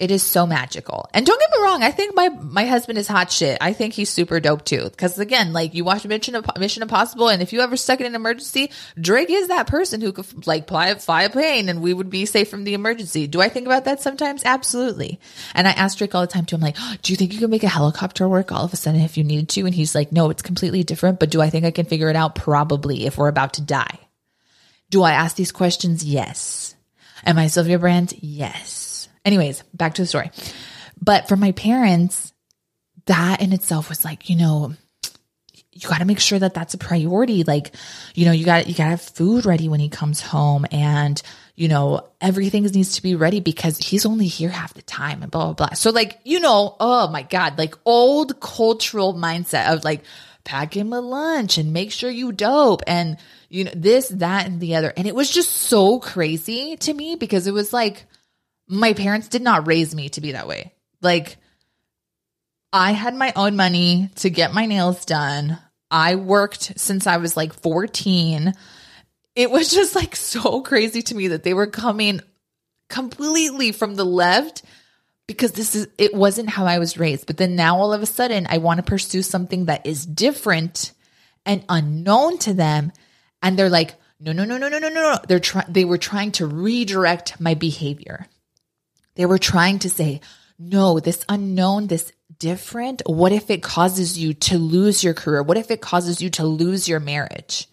It 0.00 0.10
is 0.10 0.22
so 0.22 0.46
magical. 0.46 1.10
And 1.12 1.26
don't 1.26 1.38
get 1.38 1.50
me 1.50 1.62
wrong, 1.62 1.82
I 1.82 1.90
think 1.90 2.16
my 2.16 2.30
my 2.30 2.64
husband 2.64 2.98
is 2.98 3.06
hot 3.06 3.30
shit. 3.30 3.58
I 3.60 3.74
think 3.74 3.92
he's 3.92 4.08
super 4.08 4.40
dope 4.40 4.64
too. 4.64 4.84
Because 4.84 5.18
again, 5.18 5.52
like 5.52 5.74
you 5.74 5.84
watch 5.84 6.06
Mission 6.06 6.42
Mission 6.58 6.82
Impossible, 6.82 7.28
and 7.28 7.42
if 7.42 7.52
you 7.52 7.60
ever 7.60 7.76
stuck 7.76 8.00
in 8.00 8.06
an 8.06 8.14
emergency, 8.14 8.70
Drake 8.98 9.28
is 9.28 9.48
that 9.48 9.66
person 9.66 10.00
who 10.00 10.12
could 10.12 10.46
like 10.46 10.66
fly, 10.66 10.94
fly 10.94 11.24
a 11.24 11.28
plane, 11.28 11.68
and 11.68 11.82
we 11.82 11.92
would 11.92 12.08
be 12.08 12.24
safe 12.24 12.48
from 12.48 12.64
the 12.64 12.72
emergency. 12.72 13.26
Do 13.26 13.42
I 13.42 13.50
think 13.50 13.66
about 13.66 13.84
that 13.84 14.00
sometimes? 14.00 14.42
Absolutely. 14.42 15.20
And 15.54 15.68
I 15.68 15.72
ask 15.72 15.98
Drake 15.98 16.14
all 16.14 16.22
the 16.22 16.26
time 16.28 16.46
too. 16.46 16.56
I'm 16.56 16.62
like, 16.62 16.78
do 17.02 17.12
you 17.12 17.18
think 17.18 17.34
you 17.34 17.38
can 17.38 17.50
make 17.50 17.62
a 17.62 17.68
helicopter 17.68 18.26
work 18.26 18.52
all 18.52 18.64
of 18.64 18.72
a 18.72 18.76
sudden 18.76 19.02
if 19.02 19.18
you 19.18 19.24
needed 19.24 19.50
to? 19.50 19.66
And 19.66 19.74
he's 19.74 19.94
like, 19.94 20.12
no, 20.12 20.30
it's 20.30 20.40
completely 20.40 20.82
different. 20.82 21.20
But 21.20 21.28
do 21.28 21.42
I 21.42 21.50
think 21.50 21.66
I 21.66 21.72
can 21.72 21.84
figure 21.84 22.08
it 22.08 22.16
out? 22.16 22.34
Probably. 22.34 23.04
If 23.04 23.18
we're 23.18 23.28
about 23.28 23.52
to 23.54 23.60
die. 23.60 23.98
Do 24.90 25.02
I 25.02 25.12
ask 25.12 25.36
these 25.36 25.52
questions? 25.52 26.04
Yes. 26.04 26.74
Am 27.24 27.38
I 27.38 27.46
Sylvia 27.46 27.78
Browne? 27.78 28.08
Yes. 28.18 29.08
Anyways, 29.24 29.62
back 29.74 29.94
to 29.94 30.02
the 30.02 30.06
story. 30.06 30.30
But 31.00 31.28
for 31.28 31.36
my 31.36 31.52
parents, 31.52 32.32
that 33.06 33.40
in 33.40 33.52
itself 33.52 33.88
was 33.88 34.04
like, 34.04 34.28
you 34.28 34.36
know, 34.36 34.74
you 35.72 35.88
got 35.88 35.98
to 35.98 36.04
make 36.04 36.20
sure 36.20 36.38
that 36.38 36.54
that's 36.54 36.74
a 36.74 36.78
priority. 36.78 37.44
Like, 37.44 37.74
you 38.14 38.26
know, 38.26 38.32
you 38.32 38.44
got 38.44 38.66
you 38.66 38.74
got 38.74 38.84
to 38.84 38.90
have 38.90 39.00
food 39.02 39.46
ready 39.46 39.68
when 39.68 39.80
he 39.80 39.88
comes 39.88 40.20
home, 40.20 40.66
and 40.70 41.20
you 41.54 41.68
know 41.68 42.08
everything 42.20 42.64
needs 42.64 42.96
to 42.96 43.02
be 43.02 43.14
ready 43.14 43.40
because 43.40 43.78
he's 43.78 44.04
only 44.04 44.26
here 44.26 44.50
half 44.50 44.74
the 44.74 44.82
time, 44.82 45.22
and 45.22 45.30
blah 45.30 45.52
blah 45.52 45.66
blah. 45.66 45.74
So 45.74 45.90
like, 45.90 46.18
you 46.24 46.40
know, 46.40 46.76
oh 46.80 47.08
my 47.08 47.22
god, 47.22 47.56
like 47.56 47.74
old 47.84 48.40
cultural 48.40 49.14
mindset 49.14 49.72
of 49.72 49.84
like 49.84 50.02
pack 50.44 50.76
him 50.76 50.92
a 50.92 51.00
lunch 51.00 51.56
and 51.56 51.72
make 51.72 51.92
sure 51.92 52.10
you 52.10 52.32
dope 52.32 52.82
and 52.86 53.16
you 53.50 53.64
know 53.64 53.72
this 53.74 54.08
that 54.08 54.46
and 54.46 54.60
the 54.60 54.76
other, 54.76 54.92
and 54.96 55.06
it 55.06 55.14
was 55.14 55.30
just 55.30 55.50
so 55.50 55.98
crazy 55.98 56.76
to 56.76 56.94
me 56.94 57.16
because 57.16 57.46
it 57.46 57.52
was 57.52 57.72
like 57.72 58.06
my 58.70 58.94
parents 58.94 59.28
did 59.28 59.42
not 59.42 59.66
raise 59.66 59.94
me 59.94 60.08
to 60.10 60.20
be 60.20 60.32
that 60.32 60.46
way. 60.46 60.72
Like, 61.02 61.36
I 62.72 62.92
had 62.92 63.16
my 63.16 63.32
own 63.34 63.56
money 63.56 64.10
to 64.16 64.30
get 64.30 64.54
my 64.54 64.66
nails 64.66 65.04
done. 65.04 65.58
I 65.90 66.14
worked 66.14 66.78
since 66.78 67.08
I 67.08 67.16
was 67.16 67.36
like 67.36 67.52
14. 67.52 68.54
It 69.34 69.50
was 69.50 69.70
just 69.74 69.96
like 69.96 70.14
so 70.14 70.62
crazy 70.62 71.02
to 71.02 71.14
me 71.16 71.28
that 71.28 71.42
they 71.42 71.52
were 71.52 71.66
coming 71.66 72.20
completely 72.88 73.72
from 73.72 73.96
the 73.96 74.04
left 74.04 74.62
because 75.26 75.52
this 75.52 75.74
is 75.74 75.88
it 75.98 76.14
wasn't 76.14 76.48
how 76.48 76.66
I 76.66 76.78
was 76.78 76.98
raised. 76.98 77.26
But 77.26 77.36
then 77.36 77.56
now 77.56 77.78
all 77.78 77.92
of 77.92 78.02
a 78.02 78.06
sudden 78.06 78.46
I 78.48 78.58
want 78.58 78.78
to 78.78 78.84
pursue 78.84 79.22
something 79.22 79.64
that 79.64 79.86
is 79.86 80.06
different 80.06 80.92
and 81.44 81.64
unknown 81.68 82.38
to 82.38 82.54
them 82.54 82.92
and 83.42 83.58
they're 83.58 83.70
like, 83.70 83.94
"No, 84.18 84.32
no, 84.32 84.44
no, 84.44 84.56
no, 84.58 84.68
no, 84.68 84.78
no, 84.78 84.88
no." 84.88 85.18
They're 85.26 85.40
trying 85.40 85.72
they 85.72 85.84
were 85.84 85.98
trying 85.98 86.32
to 86.32 86.46
redirect 86.46 87.40
my 87.40 87.54
behavior. 87.54 88.26
They 89.14 89.26
were 89.26 89.38
trying 89.38 89.80
to 89.80 89.90
say, 89.90 90.20
no, 90.60 91.00
this 91.00 91.24
unknown, 91.28 91.86
this 91.86 92.12
different, 92.38 93.02
what 93.06 93.32
if 93.32 93.50
it 93.50 93.62
causes 93.62 94.18
you 94.18 94.34
to 94.34 94.58
lose 94.58 95.02
your 95.02 95.14
career? 95.14 95.42
What 95.42 95.56
if 95.56 95.70
it 95.70 95.80
causes 95.80 96.20
you 96.20 96.28
to 96.30 96.44
lose 96.44 96.86
your 96.86 97.00
marriage? 97.00 97.66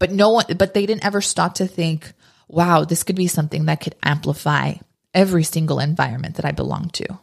But 0.00 0.10
no 0.10 0.30
one, 0.30 0.46
but 0.58 0.74
they 0.74 0.86
didn't 0.86 1.04
ever 1.04 1.20
stop 1.20 1.54
to 1.54 1.68
think, 1.68 2.12
wow, 2.48 2.84
this 2.84 3.04
could 3.04 3.14
be 3.16 3.28
something 3.28 3.66
that 3.66 3.80
could 3.80 3.94
amplify 4.02 4.74
every 5.14 5.44
single 5.44 5.78
environment 5.78 6.34
that 6.36 6.44
I 6.44 6.50
belong 6.50 6.88
to. 6.94 7.18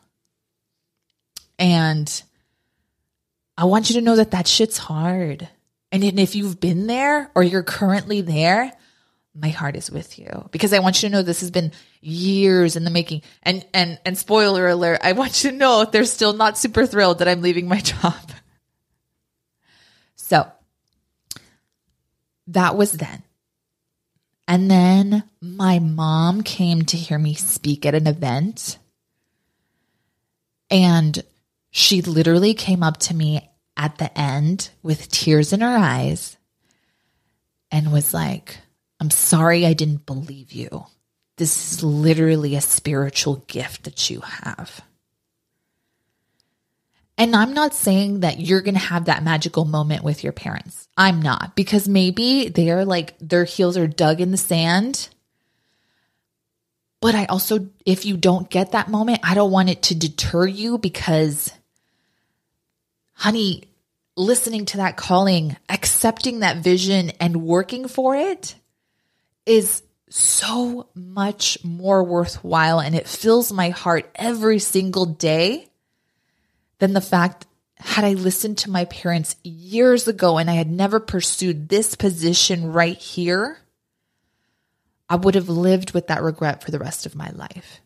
And 1.60 2.24
I 3.58 3.66
want 3.66 3.90
you 3.90 3.96
to 3.96 4.06
know 4.06 4.16
that 4.16 4.32
that 4.32 4.48
shit's 4.48 4.78
hard. 4.78 5.50
And 5.92 6.04
if 6.04 6.36
you've 6.36 6.60
been 6.60 6.88
there 6.88 7.32
or 7.34 7.44
you're 7.44 7.64
currently 7.64 8.22
there, 8.22 8.74
my 9.34 9.50
heart 9.50 9.76
is 9.76 9.92
with 9.92 10.18
you 10.18 10.50
because 10.52 10.74
I 10.74 10.80
want 10.80 11.02
you 11.02 11.10
to 11.10 11.14
know 11.14 11.22
this 11.22 11.42
has 11.42 11.52
been 11.52 11.72
years 12.02 12.76
in 12.76 12.84
the 12.84 12.90
making. 12.90 13.22
And 13.44 13.66
and 13.74 14.00
and 14.06 14.18
spoiler 14.18 14.68
alert, 14.68 15.00
I 15.04 15.14
want 15.14 15.44
you 15.44 15.52
to 15.52 15.58
know 15.58 15.86
they're 15.86 16.06
still 16.06 16.34
not 16.34 16.58
super 16.58 16.86
thrilled 16.86 17.20
that 17.20 17.28
I'm 17.28 17.42
leaving 17.42 17.68
my 17.68 17.80
job. 17.82 18.32
So 20.16 20.52
that 22.48 22.76
was 22.76 22.94
then. 22.94 23.24
And 24.48 24.72
then 24.72 25.24
my 25.42 25.80
mom 25.80 26.42
came 26.42 26.84
to 26.84 26.98
hear 26.98 27.20
me 27.20 27.34
speak 27.34 27.86
at 27.86 27.96
an 27.96 28.08
event. 28.08 28.78
And 30.70 31.22
she 31.70 32.02
literally 32.02 32.54
came 32.54 32.82
up 32.82 32.98
to 32.98 33.14
me 33.14 33.50
at 33.78 33.98
the 34.00 34.16
end 34.20 34.70
with 34.84 35.10
tears 35.10 35.54
in 35.54 35.62
her 35.62 35.78
eyes 35.78 36.36
and 37.72 37.94
was 37.94 38.14
like, 38.14 38.58
I'm 39.00 39.12
sorry 39.12 39.66
I 39.66 39.74
didn't 39.74 40.06
believe 40.06 40.52
you. 40.52 40.86
This 41.38 41.72
is 41.72 41.84
literally 41.84 42.56
a 42.56 42.62
spiritual 42.62 43.44
gift 43.48 43.84
that 43.84 44.10
you 44.10 44.22
have. 44.22 44.82
And 47.20 47.36
I'm 47.36 47.54
not 47.54 47.74
saying 47.74 48.20
that 48.20 48.40
you're 48.40 48.62
going 48.62 48.76
to 48.76 48.80
have 48.80 49.06
that 49.06 49.24
magical 49.24 49.66
moment 49.66 50.04
with 50.04 50.24
your 50.24 50.34
parents. 50.34 50.88
I'm 50.98 51.22
not, 51.22 51.56
because 51.56 51.88
maybe 51.88 52.50
they're 52.50 52.86
like, 52.86 53.16
their 53.20 53.44
heels 53.44 53.78
are 53.78 53.88
dug 53.88 54.22
in 54.22 54.32
the 54.32 54.38
sand. 54.38 55.10
But 57.02 57.16
I 57.16 57.26
also, 57.26 57.70
if 57.86 58.06
you 58.06 58.18
don't 58.18 58.50
get 58.50 58.72
that 58.72 58.90
moment, 58.90 59.20
I 59.24 59.36
don't 59.36 59.52
want 59.52 59.70
it 59.70 59.84
to 59.84 59.96
deter 59.96 60.46
you 60.46 60.78
because, 60.78 61.52
honey, 63.18 63.64
listening 64.16 64.66
to 64.68 64.78
that 64.78 64.96
calling, 64.96 65.58
accepting 65.70 66.40
that 66.40 66.58
vision, 66.58 67.10
and 67.20 67.44
working 67.44 67.88
for 67.88 68.16
it 68.16 68.56
is 69.46 69.82
so 70.10 70.88
much 70.94 71.58
more 71.64 72.04
worthwhile 72.04 72.80
and 72.80 72.96
it 72.96 73.08
fills 73.08 73.52
my 73.52 73.70
heart 73.70 74.10
every 74.16 74.60
single 74.60 75.06
day 75.06 75.68
than 76.78 76.94
the 76.94 77.02
fact 77.02 77.48
had 77.80 78.06
I 78.06 78.14
listened 78.14 78.60
to 78.60 78.70
my 78.70 78.86
parents 78.86 79.36
years 79.44 80.08
ago 80.08 80.38
and 80.38 80.50
I 80.50 80.54
had 80.54 80.70
never 80.70 81.00
pursued 81.00 81.70
this 81.70 81.96
position 81.96 82.72
right 82.72 82.98
here, 82.98 83.58
I 85.10 85.16
would 85.16 85.36
have 85.36 85.50
lived 85.50 85.92
with 85.92 86.08
that 86.08 86.24
regret 86.24 86.64
for 86.64 86.72
the 86.72 86.80
rest 86.80 87.06
of 87.06 87.16
my 87.16 87.32
life. 87.32 87.82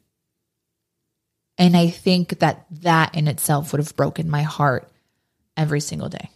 And 1.57 1.75
I 1.77 1.89
think 1.89 2.39
that 2.39 2.65
that 2.81 3.15
in 3.15 3.27
itself 3.27 3.71
would 3.71 3.79
have 3.79 3.95
broken 3.95 4.29
my 4.29 4.41
heart 4.41 4.90
every 5.57 5.79
single 5.79 6.09
day. 6.09 6.29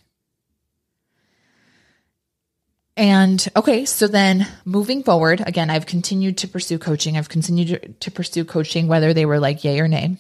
And 2.98 3.46
okay, 3.56 3.86
so 3.86 4.08
then 4.08 4.48
moving 4.64 5.04
forward, 5.04 5.44
again, 5.46 5.70
I've 5.70 5.86
continued 5.86 6.38
to 6.40 6.48
pursue 6.48 6.80
coaching. 6.80 7.18
I've 7.18 7.28
continued 7.28 7.96
to, 8.00 8.12
pursue 8.12 8.46
coaching, 8.46 8.88
whether 8.88 9.14
they 9.14 9.26
were 9.26 9.40
like 9.40 9.64
yay 9.64 9.82
or 9.82 9.88
nay. 9.88 10.16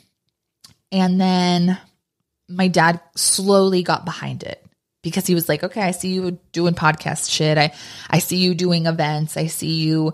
And 0.91 1.19
then 1.19 1.77
my 2.49 2.67
dad 2.67 2.99
slowly 3.15 3.81
got 3.81 4.03
behind 4.03 4.43
it 4.43 4.63
because 5.03 5.25
he 5.25 5.35
was 5.35 5.47
like, 5.47 5.63
okay, 5.63 5.81
I 5.81 5.91
see 5.91 6.13
you 6.13 6.37
doing 6.51 6.73
podcast 6.73 7.31
shit. 7.31 7.57
I, 7.57 7.73
I 8.09 8.19
see 8.19 8.37
you 8.37 8.53
doing 8.53 8.87
events. 8.87 9.37
I 9.37 9.47
see 9.47 9.75
you, 9.75 10.13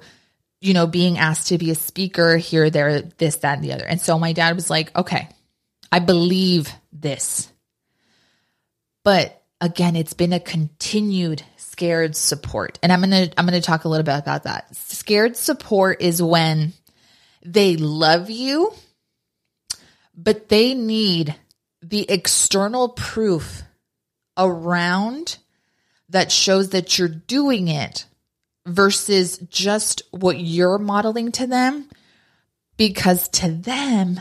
you 0.59 0.75
know, 0.75 0.85
being 0.85 1.17
asked 1.17 1.47
to 1.47 1.57
be 1.57 1.71
a 1.71 1.75
speaker 1.75 2.37
here, 2.37 2.69
there, 2.69 3.01
this, 3.01 3.37
that, 3.37 3.55
and 3.55 3.63
the 3.63 3.73
other. 3.73 3.85
And 3.85 3.99
so 3.99 4.19
my 4.19 4.33
dad 4.33 4.55
was 4.55 4.69
like, 4.69 4.95
okay, 4.95 5.29
I 5.91 5.97
believe 5.97 6.71
this. 6.93 7.50
But 9.03 9.41
again, 9.59 9.95
it's 9.95 10.13
been 10.13 10.33
a 10.33 10.39
continued 10.39 11.43
scared 11.57 12.15
support. 12.15 12.79
And 12.83 12.91
I'm 12.91 13.01
going 13.01 13.29
to 13.29 13.39
I'm 13.39 13.45
going 13.45 13.59
to 13.59 13.65
talk 13.65 13.85
a 13.85 13.89
little 13.89 14.03
bit 14.03 14.17
about 14.17 14.43
that. 14.43 14.75
Scared 14.75 15.35
support 15.37 16.01
is 16.01 16.21
when 16.21 16.73
they 17.43 17.75
love 17.77 18.29
you 18.29 18.73
but 20.15 20.49
they 20.49 20.73
need 20.73 21.35
the 21.81 22.09
external 22.09 22.89
proof 22.89 23.63
around 24.37 25.37
that 26.09 26.31
shows 26.31 26.69
that 26.69 26.97
you're 26.97 27.07
doing 27.07 27.67
it 27.67 28.05
versus 28.65 29.37
just 29.49 30.03
what 30.11 30.39
you're 30.39 30.77
modeling 30.77 31.31
to 31.31 31.47
them 31.47 31.89
because 32.77 33.27
to 33.29 33.49
them 33.49 34.19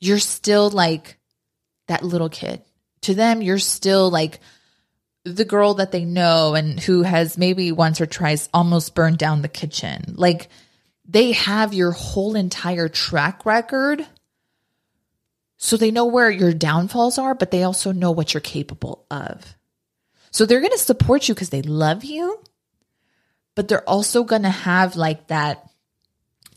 you're 0.00 0.18
still 0.18 0.70
like 0.70 1.18
that 1.86 2.02
little 2.02 2.28
kid 2.28 2.62
to 3.02 3.14
them 3.14 3.42
you're 3.42 3.58
still 3.58 4.10
like 4.10 4.40
the 5.26 5.44
girl 5.44 5.74
that 5.74 5.90
they 5.90 6.04
know 6.04 6.54
and 6.54 6.78
who 6.78 7.02
has 7.02 7.36
maybe 7.36 7.72
once 7.72 8.00
or 8.00 8.06
twice 8.06 8.48
almost 8.54 8.94
burned 8.94 9.18
down 9.18 9.42
the 9.42 9.48
kitchen. 9.48 10.14
Like 10.16 10.48
they 11.04 11.32
have 11.32 11.74
your 11.74 11.90
whole 11.90 12.36
entire 12.36 12.88
track 12.88 13.44
record. 13.44 14.06
So 15.56 15.76
they 15.76 15.90
know 15.90 16.04
where 16.04 16.30
your 16.30 16.52
downfalls 16.52 17.18
are, 17.18 17.34
but 17.34 17.50
they 17.50 17.64
also 17.64 17.90
know 17.90 18.12
what 18.12 18.34
you're 18.34 18.40
capable 18.40 19.04
of. 19.10 19.56
So 20.30 20.46
they're 20.46 20.60
going 20.60 20.70
to 20.70 20.78
support 20.78 21.28
you 21.28 21.34
because 21.34 21.50
they 21.50 21.62
love 21.62 22.04
you, 22.04 22.40
but 23.56 23.66
they're 23.66 23.88
also 23.88 24.22
going 24.22 24.42
to 24.42 24.50
have 24.50 24.94
like 24.94 25.26
that 25.28 25.65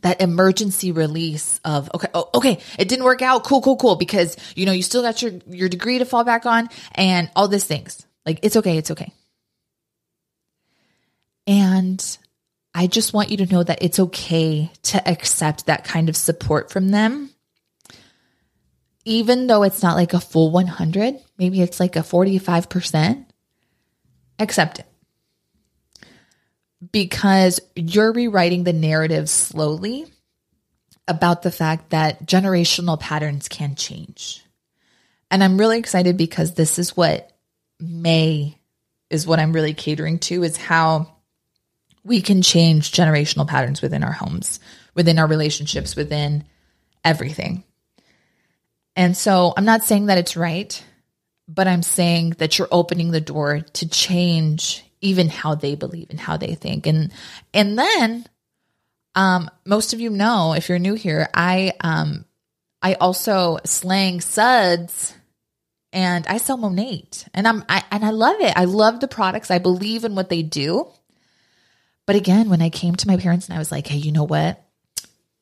that 0.01 0.21
emergency 0.21 0.91
release 0.91 1.59
of 1.65 1.89
okay 1.93 2.07
oh, 2.13 2.29
okay 2.33 2.59
it 2.77 2.87
didn't 2.87 3.05
work 3.05 3.21
out 3.21 3.43
cool 3.43 3.61
cool 3.61 3.77
cool 3.77 3.95
because 3.95 4.37
you 4.55 4.65
know 4.65 4.71
you 4.71 4.83
still 4.83 5.01
got 5.01 5.21
your 5.21 5.33
your 5.47 5.69
degree 5.69 5.99
to 5.99 6.05
fall 6.05 6.23
back 6.23 6.45
on 6.45 6.69
and 6.95 7.29
all 7.35 7.47
these 7.47 7.65
things 7.65 8.05
like, 8.29 8.39
it's 8.43 8.57
okay, 8.57 8.77
it's 8.77 8.91
okay. 8.91 9.11
And 11.47 12.17
I 12.75 12.85
just 12.85 13.13
want 13.13 13.31
you 13.31 13.37
to 13.37 13.51
know 13.51 13.63
that 13.63 13.81
it's 13.81 13.99
okay 13.99 14.71
to 14.83 15.09
accept 15.09 15.65
that 15.65 15.83
kind 15.83 16.09
of 16.09 16.15
support 16.15 16.71
from 16.71 16.89
them 16.89 17.31
even 19.05 19.47
though 19.47 19.63
it's 19.63 19.81
not 19.81 19.95
like 19.95 20.13
a 20.13 20.19
full 20.19 20.51
100, 20.51 21.15
maybe 21.39 21.61
it's 21.61 21.79
like 21.79 21.95
a 21.95 22.01
45%, 22.01 23.25
accept 24.37 24.79
it. 24.79 24.85
Because 26.91 27.59
you're 27.75 28.13
rewriting 28.13 28.63
the 28.63 28.73
narrative 28.73 29.29
slowly 29.29 30.05
about 31.07 31.41
the 31.41 31.51
fact 31.51 31.89
that 31.89 32.25
generational 32.25 32.99
patterns 32.99 33.49
can 33.49 33.75
change. 33.75 34.45
And 35.31 35.43
I'm 35.43 35.57
really 35.57 35.77
excited 35.77 36.17
because 36.17 36.53
this 36.53 36.79
is 36.79 36.95
what 36.95 37.31
May 37.79 38.57
is 39.09 39.25
what 39.25 39.39
I'm 39.39 39.53
really 39.53 39.73
catering 39.73 40.19
to 40.19 40.43
is 40.43 40.55
how 40.55 41.15
we 42.03 42.21
can 42.21 42.41
change 42.41 42.91
generational 42.91 43.47
patterns 43.47 43.81
within 43.81 44.03
our 44.03 44.11
homes, 44.11 44.59
within 44.93 45.19
our 45.19 45.27
relationships, 45.27 45.95
within 45.95 46.45
everything. 47.03 47.63
And 48.95 49.15
so 49.15 49.53
I'm 49.55 49.65
not 49.65 49.83
saying 49.83 50.07
that 50.07 50.17
it's 50.17 50.37
right, 50.37 50.83
but 51.47 51.67
I'm 51.67 51.83
saying 51.83 52.31
that 52.37 52.57
you're 52.57 52.67
opening 52.71 53.11
the 53.11 53.21
door 53.21 53.61
to 53.61 53.89
change 53.89 54.83
even 55.01 55.29
how 55.29 55.55
they 55.55 55.75
believe 55.75 56.09
and 56.09 56.19
how 56.19 56.37
they 56.37 56.55
think. 56.55 56.87
And 56.87 57.11
and 57.53 57.77
then 57.77 58.25
um 59.15 59.49
most 59.65 59.93
of 59.93 59.99
you 59.99 60.09
know 60.09 60.53
if 60.53 60.69
you're 60.69 60.79
new 60.79 60.95
here, 60.95 61.27
I 61.33 61.73
um 61.81 62.25
I 62.81 62.93
also 62.95 63.59
slang 63.65 64.21
suds 64.21 65.13
and 65.91 66.25
I 66.27 66.37
sell 66.37 66.57
Monat 66.57 67.25
And 67.33 67.47
I'm 67.47 67.63
I 67.67 67.83
and 67.91 68.05
I 68.05 68.11
love 68.11 68.39
it. 68.41 68.53
I 68.55 68.65
love 68.65 68.99
the 68.99 69.07
products. 69.07 69.51
I 69.51 69.59
believe 69.59 70.03
in 70.03 70.15
what 70.15 70.29
they 70.29 70.43
do. 70.43 70.87
But 72.05 72.15
again, 72.15 72.49
when 72.49 72.61
I 72.61 72.69
came 72.69 72.95
to 72.95 73.07
my 73.07 73.17
parents 73.17 73.47
and 73.47 73.55
I 73.55 73.59
was 73.59 73.71
like, 73.71 73.85
hey, 73.87 73.97
you 73.97 74.11
know 74.11 74.23
what? 74.23 74.63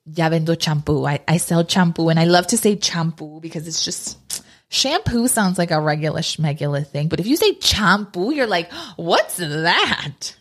Ya 0.06 0.30
vendo 0.30 0.56
champú. 0.56 1.08
I, 1.08 1.20
I 1.28 1.38
sell 1.38 1.64
champú 1.64 2.10
and 2.10 2.20
I 2.20 2.26
love 2.26 2.48
to 2.48 2.58
say 2.58 2.76
champú 2.76 3.42
because 3.42 3.68
it's 3.68 3.84
just 3.84 4.18
shampoo 4.70 5.28
sounds 5.28 5.58
like 5.58 5.72
a 5.72 5.80
regular 5.80 6.22
schmegular 6.22 6.86
thing. 6.86 7.08
But 7.08 7.20
if 7.20 7.28
you 7.28 7.36
say 7.36 7.60
shampoo, 7.60 8.32
you're 8.32 8.48
like, 8.48 8.72
what's 8.96 9.38
that? 9.38 10.36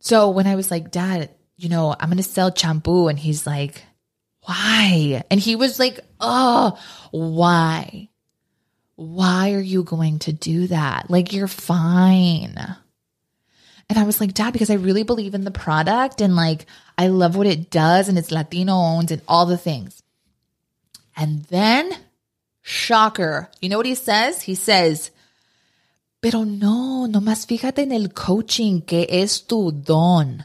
So 0.00 0.30
when 0.30 0.46
I 0.46 0.56
was 0.56 0.70
like, 0.70 0.90
Dad, 0.90 1.30
you 1.56 1.68
know, 1.68 1.94
I'm 1.98 2.10
to 2.16 2.22
sell 2.22 2.54
shampoo. 2.54 3.08
And 3.08 3.18
he's 3.18 3.46
like, 3.46 3.84
why? 4.44 5.22
And 5.30 5.38
he 5.38 5.56
was 5.56 5.78
like, 5.78 6.00
oh, 6.20 6.78
why? 7.10 8.08
Why 8.96 9.52
are 9.52 9.60
you 9.60 9.84
going 9.84 10.18
to 10.20 10.32
do 10.32 10.66
that? 10.68 11.10
Like, 11.10 11.32
you're 11.32 11.48
fine. 11.48 12.56
And 13.88 13.98
I 13.98 14.04
was 14.04 14.20
like, 14.20 14.34
Dad, 14.34 14.52
because 14.52 14.70
I 14.70 14.74
really 14.74 15.02
believe 15.02 15.34
in 15.34 15.44
the 15.44 15.50
product 15.50 16.20
and 16.20 16.34
like 16.34 16.66
I 16.96 17.08
love 17.08 17.36
what 17.36 17.46
it 17.46 17.70
does 17.70 18.08
and 18.08 18.16
it's 18.16 18.32
Latino 18.32 18.72
owned 18.72 19.10
and 19.10 19.22
all 19.28 19.46
the 19.46 19.58
things. 19.58 20.02
And 21.16 21.44
then, 21.44 21.92
shocker, 22.62 23.50
you 23.60 23.68
know 23.68 23.76
what 23.76 23.86
he 23.86 23.94
says? 23.94 24.42
He 24.42 24.54
says, 24.54 25.10
Pero 26.20 26.44
no, 26.44 27.06
no 27.06 27.20
más 27.20 27.46
fíjate 27.46 27.82
en 27.82 27.92
el 27.92 28.08
coaching 28.08 28.80
que 28.80 29.06
es 29.08 29.40
tu 29.40 29.72
don. 29.72 30.44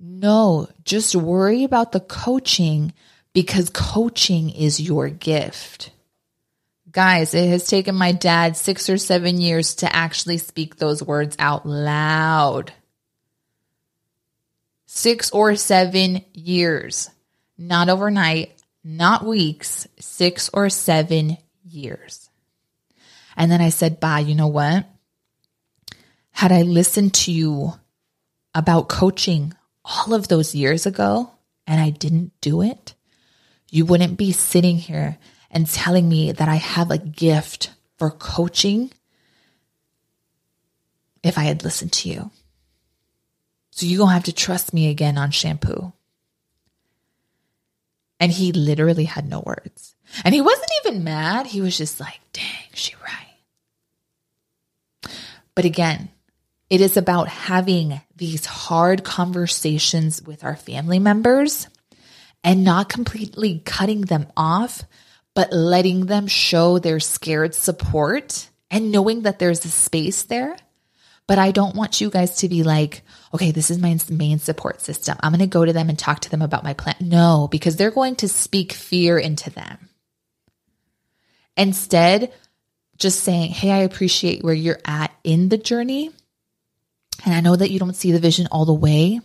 No, 0.00 0.68
just 0.84 1.14
worry 1.14 1.64
about 1.64 1.92
the 1.92 2.00
coaching 2.00 2.92
because 3.34 3.68
coaching 3.70 4.50
is 4.50 4.80
your 4.80 5.08
gift. 5.08 5.90
Guys, 6.90 7.34
it 7.34 7.48
has 7.48 7.66
taken 7.66 7.94
my 7.94 8.12
dad 8.12 8.56
six 8.56 8.88
or 8.88 8.96
seven 8.96 9.40
years 9.40 9.76
to 9.76 9.94
actually 9.94 10.38
speak 10.38 10.76
those 10.76 11.02
words 11.02 11.36
out 11.38 11.66
loud. 11.66 12.72
Six 14.86 15.30
or 15.30 15.54
seven 15.56 16.24
years. 16.32 17.10
Not 17.58 17.88
overnight, 17.88 18.57
not 18.84 19.24
weeks, 19.24 19.86
six 19.98 20.50
or 20.52 20.70
seven 20.70 21.38
years. 21.64 22.30
And 23.36 23.50
then 23.50 23.60
I 23.60 23.68
said, 23.68 24.00
Bah, 24.00 24.18
you 24.18 24.34
know 24.34 24.48
what? 24.48 24.86
Had 26.30 26.52
I 26.52 26.62
listened 26.62 27.14
to 27.14 27.32
you 27.32 27.74
about 28.54 28.88
coaching 28.88 29.54
all 29.84 30.14
of 30.14 30.28
those 30.28 30.54
years 30.54 30.86
ago 30.86 31.30
and 31.66 31.80
I 31.80 31.90
didn't 31.90 32.32
do 32.40 32.62
it, 32.62 32.94
you 33.70 33.84
wouldn't 33.84 34.16
be 34.16 34.32
sitting 34.32 34.78
here 34.78 35.18
and 35.50 35.66
telling 35.66 36.08
me 36.08 36.32
that 36.32 36.48
I 36.48 36.56
have 36.56 36.90
a 36.90 36.98
gift 36.98 37.70
for 37.96 38.10
coaching 38.10 38.90
if 41.22 41.36
I 41.38 41.42
had 41.42 41.64
listened 41.64 41.92
to 41.94 42.08
you. 42.08 42.30
So 43.70 43.86
you're 43.86 43.98
going 43.98 44.08
to 44.08 44.14
have 44.14 44.24
to 44.24 44.32
trust 44.32 44.72
me 44.72 44.90
again 44.90 45.18
on 45.18 45.30
shampoo. 45.30 45.92
And 48.20 48.32
he 48.32 48.52
literally 48.52 49.04
had 49.04 49.28
no 49.28 49.42
words. 49.44 49.94
And 50.24 50.34
he 50.34 50.40
wasn't 50.40 50.70
even 50.84 51.04
mad. 51.04 51.46
He 51.46 51.60
was 51.60 51.76
just 51.76 52.00
like, 52.00 52.20
dang, 52.32 52.44
she 52.74 52.94
right. 53.04 55.12
But 55.54 55.64
again, 55.64 56.10
it 56.70 56.80
is 56.80 56.96
about 56.96 57.28
having 57.28 58.00
these 58.16 58.44
hard 58.44 59.04
conversations 59.04 60.22
with 60.22 60.44
our 60.44 60.56
family 60.56 60.98
members 60.98 61.68
and 62.44 62.64
not 62.64 62.88
completely 62.88 63.62
cutting 63.64 64.02
them 64.02 64.26
off, 64.36 64.82
but 65.34 65.52
letting 65.52 66.06
them 66.06 66.26
show 66.26 66.78
their 66.78 67.00
scared 67.00 67.54
support 67.54 68.48
and 68.70 68.92
knowing 68.92 69.22
that 69.22 69.38
there's 69.38 69.64
a 69.64 69.68
space 69.68 70.24
there. 70.24 70.56
But 71.28 71.38
I 71.38 71.52
don't 71.52 71.76
want 71.76 72.00
you 72.00 72.10
guys 72.10 72.38
to 72.38 72.48
be 72.48 72.64
like, 72.64 73.02
okay, 73.32 73.52
this 73.52 73.70
is 73.70 73.78
my 73.78 73.96
main 74.10 74.40
support 74.40 74.80
system. 74.80 75.16
I'm 75.20 75.30
going 75.30 75.38
to 75.38 75.46
go 75.46 75.64
to 75.64 75.72
them 75.72 75.88
and 75.88 75.96
talk 75.96 76.20
to 76.20 76.30
them 76.30 76.42
about 76.42 76.64
my 76.64 76.74
plan. 76.74 76.96
No, 77.00 77.46
because 77.48 77.76
they're 77.76 77.92
going 77.92 78.16
to 78.16 78.28
speak 78.28 78.72
fear 78.72 79.16
into 79.16 79.50
them. 79.50 79.88
Instead, 81.56 82.32
just 82.96 83.22
saying, 83.22 83.50
hey, 83.50 83.70
I 83.70 83.78
appreciate 83.78 84.42
where 84.42 84.54
you're 84.54 84.80
at 84.84 85.12
in 85.22 85.48
the 85.48 85.58
journey. 85.58 86.10
And 87.24 87.34
I 87.34 87.40
know 87.40 87.54
that 87.54 87.70
you 87.70 87.78
don't 87.78 87.94
see 87.94 88.10
the 88.10 88.18
vision 88.18 88.48
all 88.50 88.64
the 88.64 88.74
way, 88.74 89.20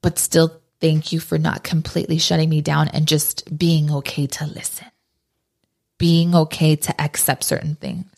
but 0.00 0.18
still 0.18 0.62
Thank 0.80 1.12
you 1.12 1.20
for 1.20 1.38
not 1.38 1.64
completely 1.64 2.18
shutting 2.18 2.48
me 2.48 2.60
down 2.60 2.88
and 2.88 3.08
just 3.08 3.56
being 3.56 3.90
okay 3.90 4.26
to 4.26 4.46
listen, 4.46 4.88
being 5.98 6.34
okay 6.34 6.76
to 6.76 7.00
accept 7.00 7.44
certain 7.44 7.76
things. 7.76 8.15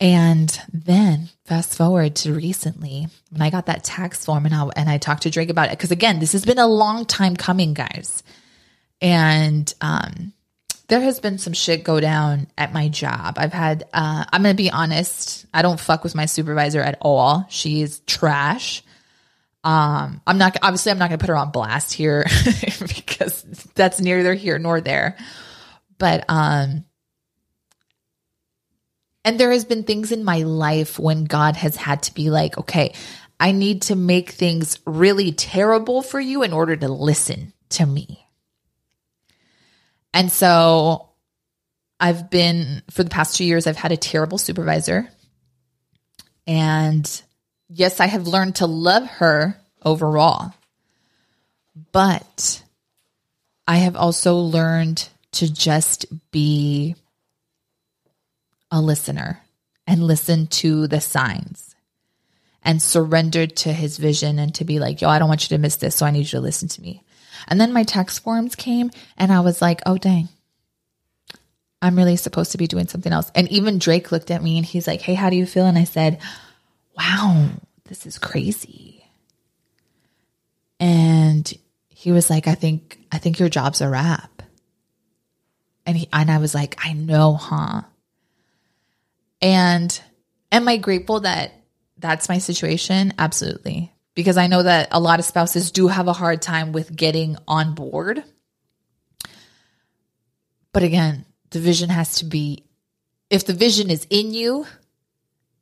And 0.00 0.60
then 0.72 1.28
fast 1.44 1.76
forward 1.76 2.14
to 2.16 2.32
recently 2.32 3.08
when 3.30 3.42
I 3.42 3.50
got 3.50 3.66
that 3.66 3.82
tax 3.82 4.24
form 4.24 4.46
and 4.46 4.54
I, 4.54 4.68
and 4.76 4.88
I 4.88 4.98
talked 4.98 5.24
to 5.24 5.30
Drake 5.30 5.50
about 5.50 5.72
it. 5.72 5.78
Cause 5.78 5.90
again, 5.90 6.20
this 6.20 6.32
has 6.32 6.44
been 6.44 6.58
a 6.58 6.68
long 6.68 7.04
time 7.04 7.34
coming, 7.34 7.74
guys. 7.74 8.22
And, 9.00 9.72
um, 9.80 10.32
there 10.88 11.00
has 11.00 11.20
been 11.20 11.36
some 11.36 11.52
shit 11.52 11.84
go 11.84 12.00
down 12.00 12.46
at 12.56 12.72
my 12.72 12.88
job. 12.88 13.34
I've 13.36 13.52
had, 13.52 13.84
uh, 13.92 14.24
I'm 14.32 14.42
going 14.42 14.56
to 14.56 14.62
be 14.62 14.70
honest. 14.70 15.44
I 15.52 15.60
don't 15.60 15.78
fuck 15.78 16.02
with 16.02 16.14
my 16.14 16.24
supervisor 16.24 16.80
at 16.80 16.96
all. 17.02 17.44
She's 17.50 18.00
trash. 18.00 18.82
Um, 19.64 20.22
I'm 20.26 20.38
not 20.38 20.56
obviously 20.62 20.92
I'm 20.92 20.98
not 20.98 21.10
going 21.10 21.18
to 21.18 21.22
put 21.22 21.30
her 21.30 21.36
on 21.36 21.50
blast 21.50 21.92
here 21.92 22.24
because 22.80 23.42
that's 23.74 24.00
neither 24.00 24.32
here 24.34 24.58
nor 24.58 24.80
there. 24.80 25.16
But 25.98 26.24
um 26.28 26.84
and 29.28 29.38
there 29.38 29.50
has 29.50 29.66
been 29.66 29.82
things 29.82 30.10
in 30.10 30.24
my 30.24 30.38
life 30.38 30.98
when 30.98 31.24
God 31.24 31.54
has 31.56 31.76
had 31.76 32.04
to 32.04 32.14
be 32.14 32.30
like, 32.30 32.56
okay, 32.56 32.94
I 33.38 33.52
need 33.52 33.82
to 33.82 33.94
make 33.94 34.30
things 34.30 34.78
really 34.86 35.32
terrible 35.32 36.00
for 36.00 36.18
you 36.18 36.42
in 36.42 36.54
order 36.54 36.74
to 36.74 36.88
listen 36.88 37.52
to 37.68 37.84
me. 37.84 38.26
And 40.14 40.32
so 40.32 41.10
I've 42.00 42.30
been 42.30 42.80
for 42.90 43.04
the 43.04 43.10
past 43.10 43.36
2 43.36 43.44
years 43.44 43.66
I've 43.66 43.76
had 43.76 43.92
a 43.92 43.98
terrible 43.98 44.38
supervisor. 44.38 45.10
And 46.46 47.22
yes, 47.68 48.00
I 48.00 48.06
have 48.06 48.28
learned 48.28 48.56
to 48.56 48.66
love 48.66 49.06
her 49.06 49.60
overall. 49.84 50.54
But 51.92 52.62
I 53.66 53.76
have 53.76 53.94
also 53.94 54.36
learned 54.36 55.06
to 55.32 55.52
just 55.52 56.06
be 56.30 56.96
a 58.70 58.80
listener 58.80 59.42
and 59.86 60.02
listen 60.02 60.46
to 60.46 60.86
the 60.86 61.00
signs 61.00 61.74
and 62.62 62.82
surrender 62.82 63.46
to 63.46 63.72
his 63.72 63.96
vision 63.96 64.38
and 64.38 64.54
to 64.56 64.64
be 64.64 64.78
like, 64.78 65.00
yo, 65.00 65.08
I 65.08 65.18
don't 65.18 65.28
want 65.28 65.48
you 65.48 65.56
to 65.56 65.60
miss 65.60 65.76
this. 65.76 65.96
So 65.96 66.04
I 66.04 66.10
need 66.10 66.20
you 66.20 66.38
to 66.38 66.40
listen 66.40 66.68
to 66.68 66.82
me. 66.82 67.02
And 67.46 67.60
then 67.60 67.72
my 67.72 67.84
tax 67.84 68.18
forms 68.18 68.54
came 68.54 68.90
and 69.16 69.32
I 69.32 69.40
was 69.40 69.62
like, 69.62 69.80
oh, 69.86 69.96
dang. 69.96 70.28
I'm 71.80 71.96
really 71.96 72.16
supposed 72.16 72.52
to 72.52 72.58
be 72.58 72.66
doing 72.66 72.88
something 72.88 73.12
else. 73.12 73.30
And 73.34 73.48
even 73.50 73.78
Drake 73.78 74.10
looked 74.10 74.30
at 74.30 74.42
me 74.42 74.58
and 74.58 74.66
he's 74.66 74.86
like, 74.86 75.00
hey, 75.00 75.14
how 75.14 75.30
do 75.30 75.36
you 75.36 75.46
feel? 75.46 75.64
And 75.64 75.78
I 75.78 75.84
said, 75.84 76.20
wow, 76.96 77.50
this 77.84 78.04
is 78.04 78.18
crazy. 78.18 79.04
And 80.80 81.50
he 81.88 82.12
was 82.12 82.28
like, 82.28 82.48
I 82.48 82.54
think, 82.54 82.98
I 83.12 83.18
think 83.18 83.38
your 83.38 83.48
job's 83.48 83.80
a 83.80 83.88
wrap. 83.88 84.42
And 85.86 85.96
he, 85.96 86.08
and 86.12 86.30
I 86.30 86.38
was 86.38 86.54
like, 86.54 86.76
I 86.84 86.92
know, 86.92 87.34
huh? 87.34 87.82
And 89.40 90.00
am 90.50 90.68
I 90.68 90.76
grateful 90.76 91.20
that 91.20 91.52
that's 91.96 92.28
my 92.28 92.38
situation? 92.38 93.14
Absolutely. 93.18 93.92
Because 94.14 94.36
I 94.36 94.48
know 94.48 94.62
that 94.62 94.88
a 94.90 95.00
lot 95.00 95.20
of 95.20 95.24
spouses 95.24 95.70
do 95.70 95.88
have 95.88 96.08
a 96.08 96.12
hard 96.12 96.42
time 96.42 96.72
with 96.72 96.94
getting 96.94 97.36
on 97.46 97.74
board. 97.74 98.24
But 100.72 100.82
again, 100.82 101.24
the 101.50 101.60
vision 101.60 101.88
has 101.88 102.16
to 102.16 102.24
be 102.24 102.64
if 103.30 103.44
the 103.44 103.52
vision 103.52 103.90
is 103.90 104.06
in 104.10 104.32
you, 104.32 104.66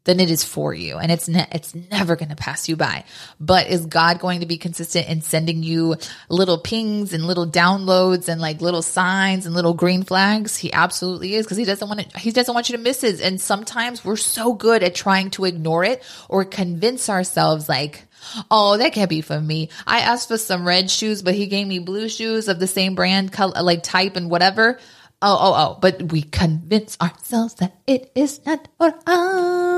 then 0.07 0.21
it 0.21 0.31
is 0.31 0.43
for 0.43 0.73
you 0.73 0.97
and 0.97 1.13
it's 1.13 1.29
ne- 1.29 1.49
it's 1.53 1.75
never 1.75 2.17
going 2.17 2.31
to 2.31 2.37
pass 2.37 2.69
you 2.69 2.77
by. 2.77 3.05
But 3.39 3.67
is 3.67 3.85
God 3.85 4.19
going 4.19 4.41
to 4.41 4.47
be 4.47 4.57
consistent 4.57 5.09
in 5.09 5.21
sending 5.21 5.63
you 5.63 5.97
little 6.29 6.59
pings 6.59 7.13
and 7.13 7.27
little 7.27 7.47
downloads 7.47 8.29
and 8.29 8.41
like 8.41 8.61
little 8.61 8.83
signs 8.83 9.45
and 9.45 9.55
little 9.55 9.75
green 9.75 10.03
flags? 10.03 10.57
He 10.57 10.73
absolutely 10.73 11.35
is 11.35 11.45
because 11.45 11.59
he 11.59 11.65
doesn't 11.65 11.89
want 11.89 12.11
to 12.11 12.19
he 12.19 12.31
doesn't 12.31 12.55
want 12.55 12.71
you 12.71 12.77
to 12.77 12.83
miss 12.83 13.05
it. 13.05 13.21
And 13.21 13.41
sometimes 13.41 14.05
we're 14.05 14.17
so 14.17 14.55
good 14.55 14.83
at 14.83 14.95
trying 14.95 15.31
to 15.33 15.45
ignore 15.45 15.85
it 15.85 16.03
or 16.29 16.45
convince 16.45 17.09
ourselves 17.09 17.69
like 17.69 18.07
Oh, 18.51 18.77
that 18.77 18.93
can't 18.93 19.11
be 19.11 19.21
for 19.21 19.41
me. 19.41 19.69
I 19.87 20.01
asked 20.01 20.29
for 20.29 20.39
some 20.39 20.67
red 20.67 20.91
shoes, 20.91 21.23
but 21.23 21.35
he 21.35 21.47
gave 21.47 21.67
me 21.67 21.79
blue 21.79 22.09
shoes 22.09 22.49
of 22.49 22.59
the 22.59 22.67
same 22.67 22.95
brand, 22.95 23.33
color, 23.33 23.63
like 23.63 23.83
type 23.83 24.17
and 24.17 24.31
whatever. 24.31 24.79
Oh, 25.23 25.39
oh, 25.41 25.55
oh. 25.57 25.79
But 25.81 26.13
we 26.13 26.23
convince 26.23 26.99
ourselves 27.01 27.55
that 27.55 27.77
it 27.87 28.11
is 28.15 28.45
not 28.45 28.69
for 28.79 28.95
us. 29.07 29.76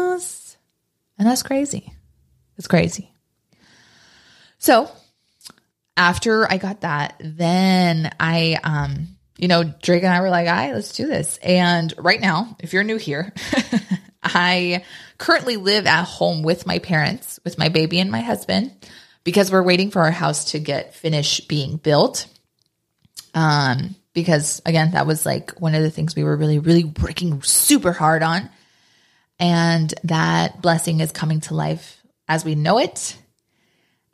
And 1.18 1.26
that's 1.26 1.42
crazy. 1.42 1.92
It's 2.56 2.68
crazy. 2.68 3.12
So 4.58 4.90
after 5.96 6.50
I 6.50 6.58
got 6.58 6.82
that, 6.82 7.20
then 7.20 8.10
I, 8.18 8.58
um, 8.62 9.08
you 9.36 9.48
know, 9.48 9.64
Drake 9.64 10.02
and 10.02 10.12
I 10.12 10.20
were 10.20 10.30
like, 10.30 10.48
all 10.48 10.54
right, 10.54 10.74
let's 10.74 10.92
do 10.92 11.06
this. 11.06 11.38
And 11.38 11.92
right 11.98 12.20
now, 12.20 12.56
if 12.60 12.72
you're 12.72 12.84
new 12.84 12.96
here, 12.96 13.32
I 14.22 14.84
currently 15.16 15.56
live 15.56 15.86
at 15.86 16.04
home 16.04 16.42
with 16.42 16.66
my 16.66 16.78
parents, 16.78 17.38
with 17.44 17.58
my 17.58 17.68
baby 17.68 18.00
and 18.00 18.10
my 18.10 18.20
husband, 18.20 18.72
because 19.24 19.50
we're 19.50 19.62
waiting 19.62 19.90
for 19.90 20.02
our 20.02 20.10
house 20.10 20.52
to 20.52 20.58
get 20.58 20.94
finished 20.94 21.48
being 21.48 21.76
built. 21.76 22.26
Um, 23.34 23.94
because 24.12 24.60
again, 24.66 24.92
that 24.92 25.06
was 25.06 25.24
like 25.24 25.60
one 25.60 25.74
of 25.74 25.82
the 25.82 25.90
things 25.90 26.16
we 26.16 26.24
were 26.24 26.36
really, 26.36 26.58
really 26.58 26.84
working 26.84 27.42
super 27.42 27.92
hard 27.92 28.22
on. 28.22 28.50
And 29.38 29.92
that 30.04 30.60
blessing 30.60 31.00
is 31.00 31.12
coming 31.12 31.40
to 31.42 31.54
life 31.54 32.02
as 32.26 32.44
we 32.44 32.54
know 32.54 32.78
it. 32.78 33.16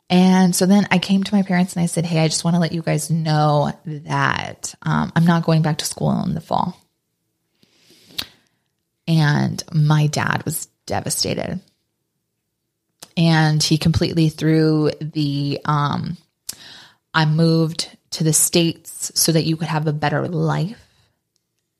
And 0.09 0.55
so 0.55 0.65
then 0.65 0.87
I 0.91 0.99
came 0.99 1.23
to 1.23 1.35
my 1.35 1.41
parents 1.41 1.75
and 1.75 1.81
I 1.83 1.87
said, 1.87 2.05
Hey, 2.05 2.19
I 2.19 2.27
just 2.27 2.43
want 2.43 2.55
to 2.55 2.59
let 2.59 2.71
you 2.71 2.81
guys 2.81 3.09
know 3.09 3.71
that 3.85 4.75
um, 4.83 5.11
I'm 5.15 5.25
not 5.25 5.45
going 5.45 5.63
back 5.63 5.79
to 5.79 5.85
school 5.85 6.23
in 6.23 6.35
the 6.35 6.41
fall. 6.41 6.79
And 9.07 9.63
my 9.73 10.07
dad 10.07 10.43
was 10.45 10.67
devastated. 10.85 11.59
And 13.17 13.63
he 13.63 13.77
completely 13.77 14.29
threw 14.29 14.91
the 14.99 15.59
um, 15.65 16.17
I 17.13 17.25
moved 17.25 17.95
to 18.11 18.23
the 18.23 18.33
States 18.33 19.11
so 19.15 19.31
that 19.31 19.45
you 19.45 19.57
could 19.57 19.69
have 19.69 19.87
a 19.87 19.93
better 19.93 20.27
life. 20.27 20.81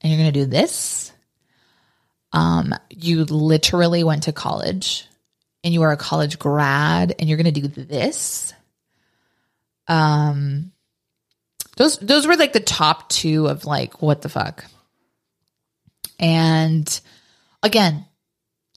And 0.02 0.12
you're 0.12 0.22
going 0.22 0.34
to 0.34 0.40
do 0.40 0.46
this. 0.46 1.12
Um, 2.36 2.74
you 2.89 3.24
literally 3.24 4.04
went 4.04 4.24
to 4.24 4.34
college 4.34 5.08
and 5.63 5.74
you 5.74 5.84
are 5.84 5.93
a 5.93 5.98
college 5.98 6.38
grad 6.38 7.15
and 7.17 7.30
you're 7.30 7.38
going 7.38 7.54
to 7.54 7.62
do 7.62 7.67
this. 7.69 8.54
Um, 9.88 10.74
those, 11.78 11.98
those 12.00 12.28
were 12.28 12.36
like 12.36 12.52
the 12.52 12.60
top 12.60 13.08
two 13.08 13.48
of 13.48 13.63
like, 13.63 14.02
what 14.02 14.21
the 14.21 14.28
fuck? 14.28 14.65
And 16.19 17.00
again, 17.63 18.06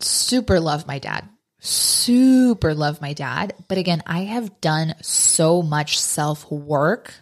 super 0.01 0.61
love 0.61 0.87
my 0.87 1.01
dad. 1.01 1.29
Super 1.59 2.75
love 2.75 3.01
my 3.01 3.13
dad. 3.13 3.55
But 3.67 3.79
again, 3.79 4.05
I 4.07 4.21
have 4.21 4.61
done 4.61 4.95
so 5.03 5.63
much 5.63 5.99
self 5.99 6.49
work 6.49 7.13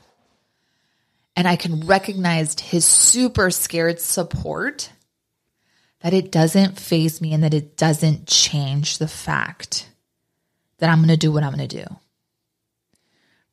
and 1.35 1.49
I 1.49 1.57
can 1.57 1.87
recognize 1.87 2.61
his 2.61 2.85
super 2.85 3.51
scared 3.51 4.01
support 4.01 4.91
that 6.07 6.15
it 6.15 6.31
doesn't 6.31 6.79
phase 6.79 7.21
me 7.21 7.33
and 7.33 7.43
that 7.43 7.53
it 7.53 7.77
doesn't 7.77 8.29
change 8.29 8.99
the 8.99 9.09
fact 9.09 9.91
that 10.79 10.89
I'm 10.89 10.99
going 10.99 11.09
to 11.09 11.17
do 11.17 11.33
what 11.33 11.43
I'm 11.43 11.53
going 11.53 11.69
to 11.69 11.83
do. 11.83 11.97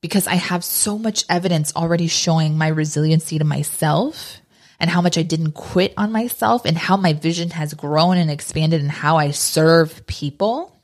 Because 0.01 0.27
I 0.27 0.35
have 0.35 0.63
so 0.63 0.99
much 0.99 1.25
evidence 1.27 1.75
already 1.75 2.05
showing 2.05 2.55
my 2.55 2.67
resiliency 2.67 3.39
to 3.39 3.43
myself 3.43 4.39
and 4.79 4.87
how 4.87 5.01
much 5.01 5.17
I 5.17 5.23
didn't 5.23 5.53
quit 5.53 5.95
on 5.97 6.11
myself 6.11 6.63
and 6.65 6.77
how 6.77 6.95
my 6.95 7.13
vision 7.13 7.49
has 7.49 7.73
grown 7.73 8.17
and 8.17 8.29
expanded 8.29 8.81
and 8.81 8.91
how 8.91 9.17
I 9.17 9.31
serve 9.31 10.05
people 10.05 10.79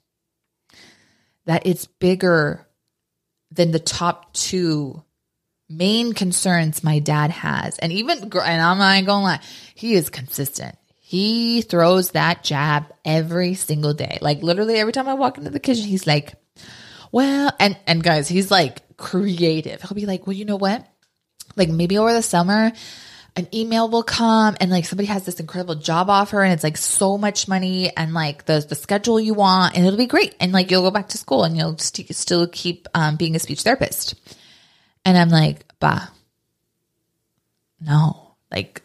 that 1.45 1.67
it's 1.67 1.85
bigger 1.85 2.65
than 3.51 3.69
the 3.69 3.77
top 3.77 4.33
two 4.33 5.03
main 5.69 6.13
concerns 6.13 6.83
my 6.83 6.97
dad 6.97 7.29
has. 7.29 7.77
And 7.77 7.91
even, 7.91 8.23
and 8.23 8.33
I'm 8.33 8.79
not 8.79 9.05
gonna 9.05 9.23
lie, 9.23 9.41
he 9.75 9.93
is 9.93 10.09
consistent. 10.09 10.78
He 11.09 11.63
throws 11.63 12.11
that 12.11 12.43
jab 12.43 12.93
every 13.03 13.55
single 13.55 13.95
day. 13.95 14.19
Like 14.21 14.43
literally 14.43 14.75
every 14.75 14.93
time 14.93 15.07
I 15.09 15.15
walk 15.15 15.39
into 15.39 15.49
the 15.49 15.59
kitchen, 15.59 15.85
he's 15.85 16.05
like, 16.05 16.35
well, 17.11 17.51
and, 17.59 17.75
and 17.87 18.03
guys, 18.03 18.27
he's 18.27 18.51
like 18.51 18.95
creative. 18.95 19.81
He'll 19.81 19.95
be 19.95 20.05
like, 20.05 20.27
well, 20.27 20.35
you 20.35 20.45
know 20.45 20.55
what? 20.55 20.85
Like 21.55 21.69
maybe 21.69 21.97
over 21.97 22.13
the 22.13 22.21
summer, 22.21 22.71
an 23.35 23.47
email 23.55 23.89
will 23.89 24.03
come 24.03 24.55
and 24.61 24.69
like 24.69 24.85
somebody 24.85 25.07
has 25.07 25.25
this 25.25 25.39
incredible 25.39 25.73
job 25.73 26.11
offer 26.11 26.43
and 26.43 26.53
it's 26.53 26.63
like 26.63 26.77
so 26.77 27.17
much 27.17 27.47
money 27.47 27.89
and 27.97 28.13
like 28.13 28.45
the 28.45 28.63
the 28.69 28.75
schedule 28.75 29.19
you 29.19 29.33
want 29.33 29.75
and 29.75 29.87
it'll 29.87 29.97
be 29.97 30.05
great 30.05 30.35
and 30.39 30.51
like 30.51 30.69
you'll 30.69 30.83
go 30.83 30.91
back 30.91 31.09
to 31.09 31.17
school 31.17 31.43
and 31.43 31.57
you'll 31.57 31.79
st- 31.79 32.15
still 32.15 32.47
keep 32.47 32.87
um, 32.93 33.15
being 33.15 33.35
a 33.35 33.39
speech 33.39 33.63
therapist 33.63 34.13
and 35.05 35.17
I'm 35.17 35.29
like, 35.29 35.65
bah, 35.79 36.09
no, 37.81 38.35
like 38.51 38.83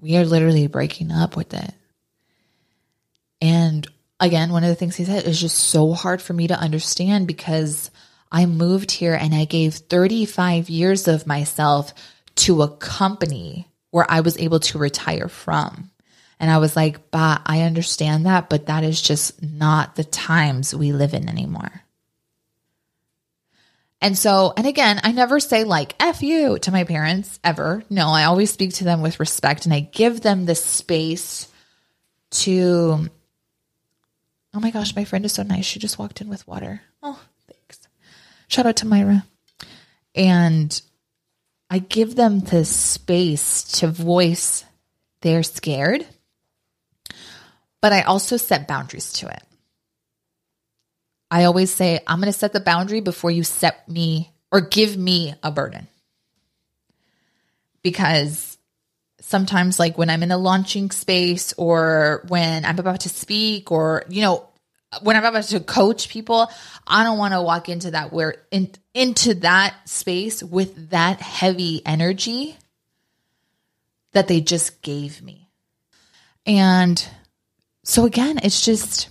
we 0.00 0.16
are 0.16 0.24
literally 0.24 0.66
breaking 0.66 1.12
up 1.12 1.36
with 1.36 1.54
it. 1.54 1.74
And 3.40 3.86
again, 4.18 4.52
one 4.52 4.64
of 4.64 4.68
the 4.68 4.74
things 4.74 4.96
he 4.96 5.04
said 5.04 5.24
is 5.24 5.40
just 5.40 5.56
so 5.56 5.92
hard 5.92 6.20
for 6.20 6.32
me 6.32 6.48
to 6.48 6.58
understand 6.58 7.26
because 7.26 7.90
I 8.30 8.46
moved 8.46 8.90
here 8.90 9.14
and 9.14 9.34
I 9.34 9.44
gave 9.44 9.74
35 9.74 10.68
years 10.68 11.08
of 11.08 11.26
myself 11.26 11.92
to 12.36 12.62
a 12.62 12.68
company 12.68 13.68
where 13.90 14.06
I 14.08 14.20
was 14.20 14.38
able 14.38 14.60
to 14.60 14.78
retire 14.78 15.28
from. 15.28 15.90
And 16.38 16.50
I 16.50 16.58
was 16.58 16.76
like, 16.76 17.10
bah, 17.10 17.42
I 17.44 17.62
understand 17.62 18.26
that, 18.26 18.48
but 18.48 18.66
that 18.66 18.84
is 18.84 19.02
just 19.02 19.42
not 19.42 19.96
the 19.96 20.04
times 20.04 20.74
we 20.74 20.92
live 20.92 21.12
in 21.12 21.28
anymore. 21.28 21.82
And 24.00 24.16
so, 24.16 24.52
and 24.56 24.66
again, 24.66 25.00
I 25.04 25.12
never 25.12 25.40
say 25.40 25.64
like 25.64 25.94
F 26.00 26.22
you 26.22 26.58
to 26.60 26.72
my 26.72 26.84
parents 26.84 27.38
ever. 27.44 27.82
No, 27.90 28.08
I 28.08 28.24
always 28.24 28.50
speak 28.50 28.74
to 28.74 28.84
them 28.84 29.02
with 29.02 29.20
respect 29.20 29.66
and 29.66 29.74
I 29.74 29.80
give 29.80 30.22
them 30.22 30.46
the 30.46 30.54
space 30.54 31.48
to. 32.30 33.08
Oh 34.52 34.60
my 34.60 34.70
gosh, 34.70 34.96
my 34.96 35.04
friend 35.04 35.24
is 35.24 35.32
so 35.32 35.42
nice. 35.42 35.64
She 35.64 35.78
just 35.78 35.98
walked 35.98 36.20
in 36.20 36.28
with 36.28 36.48
water. 36.48 36.80
Oh, 37.02 37.20
thanks. 37.46 37.80
Shout 38.48 38.66
out 38.66 38.76
to 38.76 38.86
Myra. 38.86 39.24
And 40.14 40.80
I 41.68 41.78
give 41.78 42.16
them 42.16 42.40
the 42.40 42.64
space 42.64 43.62
to 43.78 43.86
voice 43.88 44.64
they're 45.20 45.42
scared, 45.42 46.06
but 47.82 47.92
I 47.92 48.02
also 48.02 48.38
set 48.38 48.66
boundaries 48.66 49.12
to 49.14 49.28
it. 49.28 49.42
I 51.30 51.44
always 51.44 51.72
say, 51.72 52.00
I'm 52.06 52.20
going 52.20 52.32
to 52.32 52.38
set 52.38 52.52
the 52.52 52.60
boundary 52.60 53.00
before 53.00 53.30
you 53.30 53.44
set 53.44 53.88
me 53.88 54.32
or 54.50 54.60
give 54.60 54.96
me 54.96 55.34
a 55.42 55.50
burden. 55.50 55.86
Because 57.82 58.58
sometimes, 59.20 59.78
like 59.78 59.96
when 59.96 60.10
I'm 60.10 60.22
in 60.22 60.32
a 60.32 60.36
launching 60.36 60.90
space 60.90 61.54
or 61.56 62.24
when 62.28 62.64
I'm 62.64 62.78
about 62.78 63.00
to 63.00 63.08
speak 63.08 63.70
or, 63.70 64.04
you 64.08 64.22
know, 64.22 64.48
when 65.02 65.16
I'm 65.16 65.24
about 65.24 65.44
to 65.44 65.60
coach 65.60 66.08
people, 66.08 66.50
I 66.86 67.04
don't 67.04 67.18
want 67.18 67.32
to 67.34 67.42
walk 67.42 67.68
into 67.68 67.92
that 67.92 68.12
where 68.12 68.34
in, 68.50 68.72
into 68.92 69.34
that 69.34 69.88
space 69.88 70.42
with 70.42 70.90
that 70.90 71.20
heavy 71.20 71.80
energy 71.86 72.56
that 74.12 74.26
they 74.26 74.40
just 74.40 74.82
gave 74.82 75.22
me. 75.22 75.48
And 76.44 77.06
so 77.84 78.04
again, 78.04 78.40
it's 78.42 78.64
just 78.64 79.08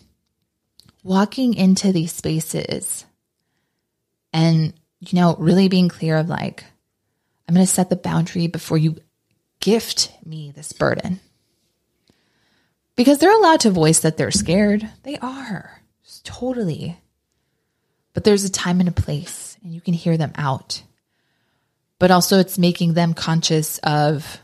walking 1.04 1.54
into 1.54 1.92
these 1.92 2.12
spaces 2.12 3.06
and, 4.34 4.74
you 5.00 5.20
know, 5.20 5.36
really 5.40 5.68
being 5.68 5.90
clear 5.90 6.18
of 6.18 6.30
like, 6.30 6.66
I'm 7.48 7.56
going 7.56 7.66
to 7.66 7.72
set 7.72 7.90
the 7.90 7.96
boundary 7.96 8.48
before 8.48 8.78
you 8.78 8.98
gift 9.60 10.12
me 10.26 10.52
this 10.52 10.72
burden. 10.72 11.20
Because 12.96 13.20
they're 13.20 13.36
allowed 13.36 13.62
to 13.62 13.72
voice 13.72 14.00
that 14.02 14.18
they're 14.18 14.30
scared. 14.32 14.90
They 15.04 15.18
are. 15.18 15.82
Totally. 16.24 16.98
But 18.14 18.24
there's 18.24 18.44
a 18.44 18.52
time 18.52 18.80
and 18.82 18.90
a 18.90 18.92
place, 18.92 19.58
and 19.64 19.74
you 19.74 19.82
can 19.82 19.94
hear 19.94 20.18
them 20.18 20.34
out. 20.36 20.84
But 21.98 22.12
also, 22.12 22.40
it's 22.40 22.58
making 22.58 22.94
them 22.94 23.14
conscious 23.14 23.78
of 23.80 24.40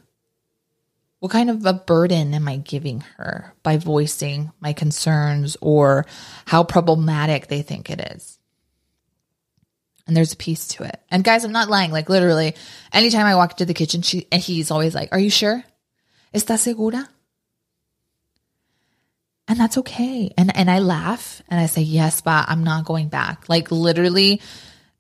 what 1.26 1.32
kind 1.32 1.50
of 1.50 1.66
a 1.66 1.74
burden 1.74 2.36
am 2.36 2.48
I 2.48 2.58
giving 2.58 3.04
her 3.18 3.52
by 3.64 3.78
voicing 3.78 4.52
my 4.60 4.74
concerns 4.74 5.58
or 5.60 6.06
how 6.46 6.64
problematic 6.64 7.48
they 7.48 7.64
think 7.64 7.90
it 7.90 8.00
is? 8.14 8.38
And 10.06 10.16
there's 10.16 10.34
a 10.34 10.38
piece 10.38 10.68
to 10.68 10.84
it. 10.84 11.02
And 11.10 11.24
guys, 11.24 11.44
I'm 11.44 11.52
not 11.52 11.68
lying. 11.68 11.90
Like 11.90 12.10
literally, 12.10 12.54
anytime 12.94 13.26
I 13.26 13.34
walk 13.34 13.54
into 13.54 13.66
the 13.66 13.74
kitchen, 13.74 14.04
she 14.04 14.28
and 14.32 14.40
he's 14.40 14.70
always 14.70 14.94
like, 14.94 15.10
"Are 15.14 15.20
you 15.20 15.32
sure? 15.32 15.64
¿Estás 16.32 16.60
segura? 16.60 17.10
And 19.48 19.60
that's 19.60 19.80
okay. 19.80 20.32
And 20.38 20.56
and 20.56 20.70
I 20.70 20.78
laugh 20.78 21.42
and 21.50 21.60
I 21.60 21.66
say, 21.66 21.82
"Yes, 21.82 22.22
but 22.22 22.46
I'm 22.50 22.64
not 22.64 22.86
going 22.86 23.08
back." 23.08 23.50
Like 23.50 23.72
literally 23.72 24.42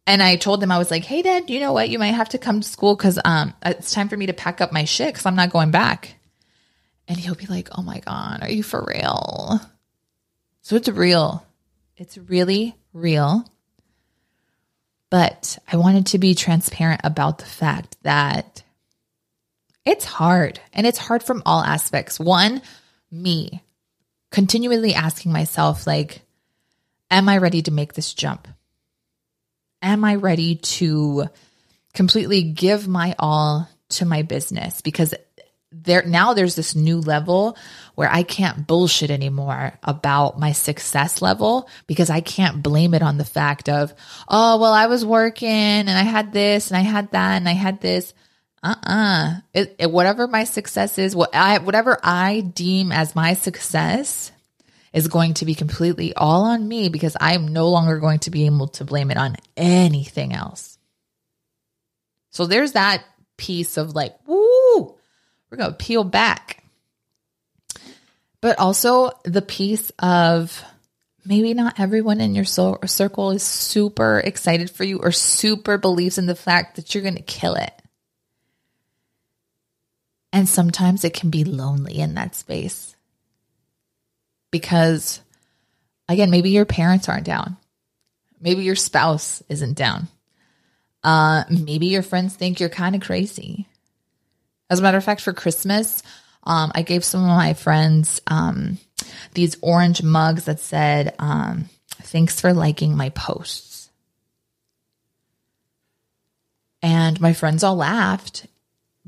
and 0.07 0.23
I 0.23 0.37
told 0.37 0.59
them 0.59 0.71
I 0.71 0.79
was 0.79 0.89
like, 0.89 1.05
"Hey 1.05 1.21
dad, 1.21 1.51
you 1.51 1.59
know 1.59 1.73
what? 1.73 1.89
You 1.89 1.99
might 1.99 2.17
have 2.17 2.29
to 2.29 2.39
come 2.39 2.61
to 2.61 2.67
school 2.67 2.95
cuz 2.95 3.19
um 3.23 3.53
it's 3.63 3.93
time 3.93 4.09
for 4.09 4.17
me 4.17 4.25
to 4.25 4.33
pack 4.33 4.59
up 4.59 4.71
my 4.71 4.85
shit 4.85 5.13
cuz 5.13 5.27
I'm 5.27 5.35
not 5.35 5.51
going 5.51 5.69
back." 5.69 6.14
And 7.07 7.17
he'll 7.19 7.35
be 7.35 7.45
like, 7.45 7.69
"Oh 7.77 7.81
my 7.81 7.99
god, 7.99 8.39
are 8.41 8.49
you 8.49 8.63
for 8.63 8.83
real?" 8.87 9.59
So 10.61 10.75
it's 10.75 10.89
real. 10.89 11.45
It's 11.97 12.17
really 12.17 12.75
real. 12.93 13.45
But 15.11 15.59
I 15.71 15.77
wanted 15.77 16.07
to 16.07 16.17
be 16.17 16.33
transparent 16.35 17.01
about 17.03 17.37
the 17.37 17.45
fact 17.45 17.95
that 18.01 18.63
it's 19.85 20.05
hard 20.05 20.59
and 20.73 20.87
it's 20.87 20.97
hard 20.97 21.21
from 21.21 21.43
all 21.45 21.61
aspects. 21.61 22.19
One, 22.19 22.61
me 23.11 23.61
continually 24.31 24.93
asking 24.93 25.31
myself, 25.31 25.87
like, 25.87 26.21
am 27.09 27.29
I 27.29 27.37
ready 27.37 27.61
to 27.61 27.71
make 27.71 27.93
this 27.93 28.13
jump? 28.13 28.47
Am 29.81 30.03
I 30.03 30.15
ready 30.15 30.55
to 30.55 31.27
completely 31.93 32.43
give 32.43 32.87
my 32.87 33.15
all 33.17 33.69
to 33.91 34.05
my 34.05 34.23
business? 34.23 34.81
Because 34.81 35.13
there 35.83 36.03
now 36.03 36.33
there's 36.33 36.55
this 36.55 36.75
new 36.75 36.99
level 36.99 37.57
where 37.95 38.11
I 38.11 38.23
can't 38.23 38.67
bullshit 38.67 39.09
anymore 39.09 39.73
about 39.83 40.39
my 40.39 40.51
success 40.51 41.21
level 41.21 41.69
because 41.87 42.09
I 42.09 42.21
can't 42.21 42.61
blame 42.61 42.93
it 42.93 43.01
on 43.01 43.17
the 43.17 43.25
fact 43.25 43.69
of, 43.69 43.93
oh, 44.27 44.59
well, 44.59 44.73
I 44.73 44.87
was 44.87 45.05
working 45.05 45.49
and 45.49 45.89
I 45.89 46.03
had 46.03 46.33
this 46.33 46.69
and 46.69 46.77
I 46.77 46.81
had 46.81 47.11
that 47.11 47.37
and 47.37 47.49
I 47.49 47.53
had 47.53 47.81
this. 47.81 48.13
Uh-uh. 48.63 49.35
It, 49.53 49.75
it, 49.79 49.91
whatever 49.91 50.27
my 50.27 50.43
success 50.43 50.97
is, 50.97 51.15
what 51.15 51.35
I, 51.35 51.59
whatever 51.59 51.99
I 52.03 52.41
deem 52.41 52.91
as 52.91 53.15
my 53.15 53.33
success 53.33 54.31
is 54.91 55.07
going 55.07 55.35
to 55.35 55.45
be 55.45 55.55
completely 55.55 56.13
all 56.13 56.45
on 56.45 56.67
me 56.67 56.89
because 56.89 57.15
I'm 57.19 57.49
no 57.49 57.69
longer 57.69 57.99
going 57.99 58.19
to 58.19 58.31
be 58.31 58.45
able 58.45 58.69
to 58.69 58.85
blame 58.85 59.11
it 59.11 59.17
on 59.17 59.35
anything 59.55 60.33
else. 60.33 60.77
So 62.31 62.45
there's 62.45 62.73
that 62.73 63.03
piece 63.37 63.77
of 63.77 63.93
like, 63.93 64.15
woo, 64.27 64.44
we're 65.55 65.63
going 65.63 65.77
to 65.77 65.85
peel 65.85 66.03
back. 66.03 66.63
But 68.41 68.59
also 68.59 69.11
the 69.23 69.41
piece 69.41 69.91
of 69.99 70.63
maybe 71.23 71.53
not 71.53 71.79
everyone 71.79 72.21
in 72.21 72.35
your 72.35 72.45
circle 72.45 73.31
is 73.31 73.41
super 73.41 74.19
excited 74.19 74.69
for 74.69 74.83
you 74.83 74.99
or 74.99 75.11
super 75.11 75.77
believes 75.77 76.17
in 76.17 76.25
the 76.25 76.35
fact 76.35 76.75
that 76.75 76.93
you're 76.93 77.03
going 77.03 77.15
to 77.15 77.21
kill 77.21 77.55
it. 77.55 77.71
And 80.31 80.47
sometimes 80.49 81.05
it 81.05 81.13
can 81.13 81.29
be 81.29 81.45
lonely 81.45 81.99
in 81.99 82.15
that 82.15 82.35
space. 82.35 82.95
Because, 84.51 85.21
again, 86.09 86.29
maybe 86.29 86.49
your 86.49 86.65
parents 86.65 87.07
aren't 87.07 87.25
down. 87.25 87.57
Maybe 88.41 88.63
your 88.63 88.75
spouse 88.75 89.41
isn't 89.49 89.77
down. 89.77 90.09
Uh, 91.03 91.45
maybe 91.49 91.87
your 91.87 92.03
friends 92.03 92.35
think 92.35 92.59
you're 92.59 92.69
kind 92.69 92.95
of 92.95 93.01
crazy. 93.01 93.67
As 94.69 94.79
a 94.79 94.81
matter 94.81 94.97
of 94.97 95.03
fact, 95.03 95.21
for 95.21 95.33
Christmas, 95.33 96.01
um, 96.43 96.71
I 96.73 96.81
gave 96.81 97.03
some 97.03 97.21
of 97.21 97.27
my 97.27 97.53
friends 97.53 98.21
um, 98.27 98.77
these 99.33 99.57
orange 99.61 100.03
mugs 100.03 100.45
that 100.45 100.59
said, 100.59 101.15
um, 101.19 101.69
Thanks 102.01 102.39
for 102.39 102.53
liking 102.53 102.95
my 102.95 103.09
posts. 103.09 103.89
And 106.81 107.19
my 107.19 107.33
friends 107.33 107.63
all 107.63 107.75
laughed 107.75 108.45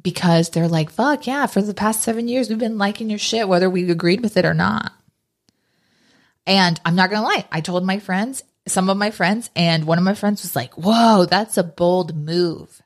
because 0.01 0.49
they're 0.49 0.67
like, 0.67 0.89
fuck 0.89 1.27
yeah, 1.27 1.45
for 1.45 1.61
the 1.61 1.73
past 1.73 2.01
seven 2.01 2.27
years, 2.27 2.49
we've 2.49 2.57
been 2.57 2.77
liking 2.77 3.09
your 3.09 3.19
shit, 3.19 3.47
whether 3.47 3.69
we 3.69 3.89
agreed 3.91 4.21
with 4.21 4.35
it 4.35 4.45
or 4.45 4.53
not. 4.53 4.91
And 6.45 6.79
I'm 6.85 6.95
not 6.95 7.09
going 7.09 7.21
to 7.21 7.27
lie, 7.27 7.45
I 7.51 7.61
told 7.61 7.85
my 7.85 7.99
friends, 7.99 8.43
some 8.67 8.89
of 8.89 8.97
my 8.97 9.11
friends, 9.11 9.49
and 9.55 9.85
one 9.85 9.97
of 9.97 10.03
my 10.03 10.13
friends 10.13 10.41
was 10.41 10.55
like, 10.55 10.73
whoa, 10.73 11.25
that's 11.25 11.57
a 11.57 11.63
bold 11.63 12.15
move. 12.15 12.81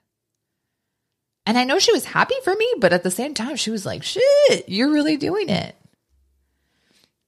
And 1.51 1.57
I 1.57 1.65
know 1.65 1.79
she 1.79 1.91
was 1.91 2.05
happy 2.05 2.35
for 2.45 2.55
me, 2.55 2.75
but 2.77 2.93
at 2.93 3.03
the 3.03 3.11
same 3.11 3.33
time, 3.33 3.57
she 3.57 3.71
was 3.71 3.85
like, 3.85 4.03
shit, 4.03 4.69
you're 4.69 4.93
really 4.93 5.17
doing 5.17 5.49
it. 5.49 5.75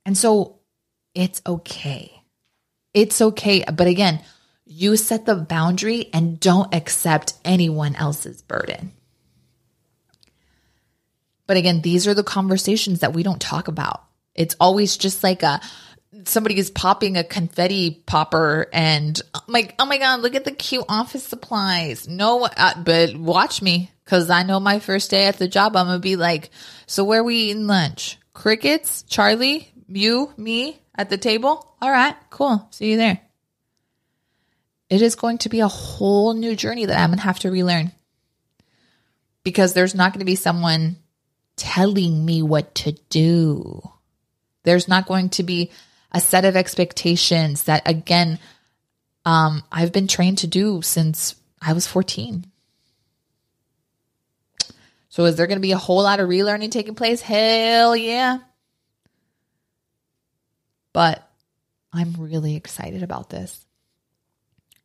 And 0.05 0.17
so 0.17 0.59
it's 1.13 1.41
okay. 1.45 2.23
It's 2.93 3.21
okay. 3.21 3.65
But 3.65 3.87
again, 3.87 4.21
you 4.63 4.95
set 4.95 5.25
the 5.25 5.35
boundary 5.35 6.09
and 6.13 6.39
don't 6.39 6.73
accept 6.73 7.33
anyone 7.43 7.97
else's 7.97 8.41
burden. 8.41 8.93
But 11.45 11.57
again, 11.57 11.81
these 11.81 12.07
are 12.07 12.13
the 12.13 12.23
conversations 12.23 13.01
that 13.01 13.11
we 13.11 13.23
don't 13.23 13.41
talk 13.41 13.67
about. 13.67 14.05
It's 14.35 14.55
always 14.57 14.95
just 14.95 15.21
like 15.21 15.43
a 15.43 15.59
somebody 16.23 16.57
is 16.57 16.71
popping 16.71 17.17
a 17.17 17.25
confetti 17.25 18.01
popper 18.05 18.69
and 18.71 19.19
I'm 19.35 19.41
like, 19.47 19.75
oh 19.79 19.85
my 19.85 19.97
God, 19.97 20.21
look 20.21 20.35
at 20.35 20.45
the 20.45 20.51
cute 20.51 20.85
office 20.87 21.25
supplies. 21.25 22.07
No, 22.07 22.45
uh, 22.45 22.81
but 22.81 23.17
watch 23.17 23.61
me 23.61 23.89
because 24.03 24.29
I 24.29 24.43
know 24.43 24.59
my 24.59 24.79
first 24.79 25.11
day 25.11 25.25
at 25.25 25.37
the 25.37 25.47
job, 25.47 25.75
I'm 25.75 25.87
to 25.87 25.99
be 25.99 26.15
like, 26.15 26.49
so 26.85 27.03
where 27.03 27.23
we 27.23 27.35
eating 27.35 27.67
lunch? 27.67 28.17
Crickets? 28.33 29.03
Charlie? 29.03 29.71
You? 29.87 30.33
Me? 30.37 30.79
At 30.95 31.09
the 31.09 31.17
table? 31.17 31.75
All 31.81 31.91
right, 31.91 32.15
cool. 32.29 32.67
See 32.71 32.91
you 32.91 32.97
there. 32.97 33.19
It 34.89 35.01
is 35.01 35.15
going 35.15 35.39
to 35.39 35.49
be 35.49 35.61
a 35.61 35.67
whole 35.67 36.33
new 36.33 36.55
journey 36.55 36.85
that 36.85 36.99
I'm 36.99 37.09
to 37.11 37.23
have 37.23 37.39
to 37.39 37.51
relearn 37.51 37.91
because 39.43 39.73
there's 39.73 39.95
not 39.95 40.13
to 40.19 40.25
be 40.25 40.35
someone 40.35 40.97
telling 41.55 42.23
me 42.23 42.41
what 42.41 42.75
to 42.75 42.91
do. 43.09 43.81
There's 44.63 44.87
not 44.87 45.07
going 45.07 45.29
to 45.29 45.43
be 45.43 45.71
a 46.11 46.21
set 46.21 46.45
of 46.45 46.55
expectations 46.55 47.63
that, 47.63 47.87
again, 47.87 48.39
um, 49.25 49.63
I've 49.71 49.91
been 49.91 50.07
trained 50.07 50.39
to 50.39 50.47
do 50.47 50.81
since 50.81 51.35
I 51.61 51.73
was 51.73 51.87
14. 51.87 52.45
So, 55.13 55.25
is 55.25 55.35
there 55.35 55.45
going 55.45 55.59
to 55.59 55.61
be 55.61 55.73
a 55.73 55.77
whole 55.77 56.01
lot 56.01 56.19
of 56.19 56.27
relearning 56.27 56.71
taking 56.71 56.95
place? 56.95 57.21
Hell 57.21 57.95
yeah. 57.95 58.39
But 60.91 61.23
I'm 61.93 62.15
really 62.17 62.55
excited 62.55 63.03
about 63.03 63.29
this. 63.29 63.63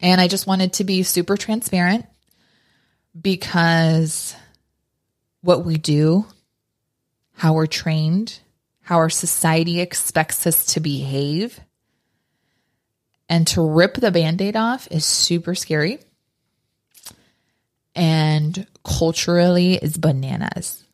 And 0.00 0.20
I 0.20 0.28
just 0.28 0.46
wanted 0.46 0.74
to 0.74 0.84
be 0.84 1.02
super 1.02 1.38
transparent 1.38 2.04
because 3.18 4.36
what 5.40 5.64
we 5.64 5.78
do 5.78 6.26
how 7.32 7.54
we're 7.54 7.66
trained, 7.66 8.40
how 8.82 8.96
our 8.96 9.08
society 9.08 9.80
expects 9.80 10.46
us 10.46 10.74
to 10.74 10.80
behave. 10.80 11.58
And 13.30 13.46
to 13.46 13.62
rip 13.62 13.94
the 13.94 14.10
band 14.10 14.42
aid 14.42 14.56
off 14.56 14.88
is 14.90 15.06
super 15.06 15.54
scary. 15.54 16.00
And 17.98 18.66
culturally 18.84 19.74
is 19.74 19.96
bananas. 19.96 20.84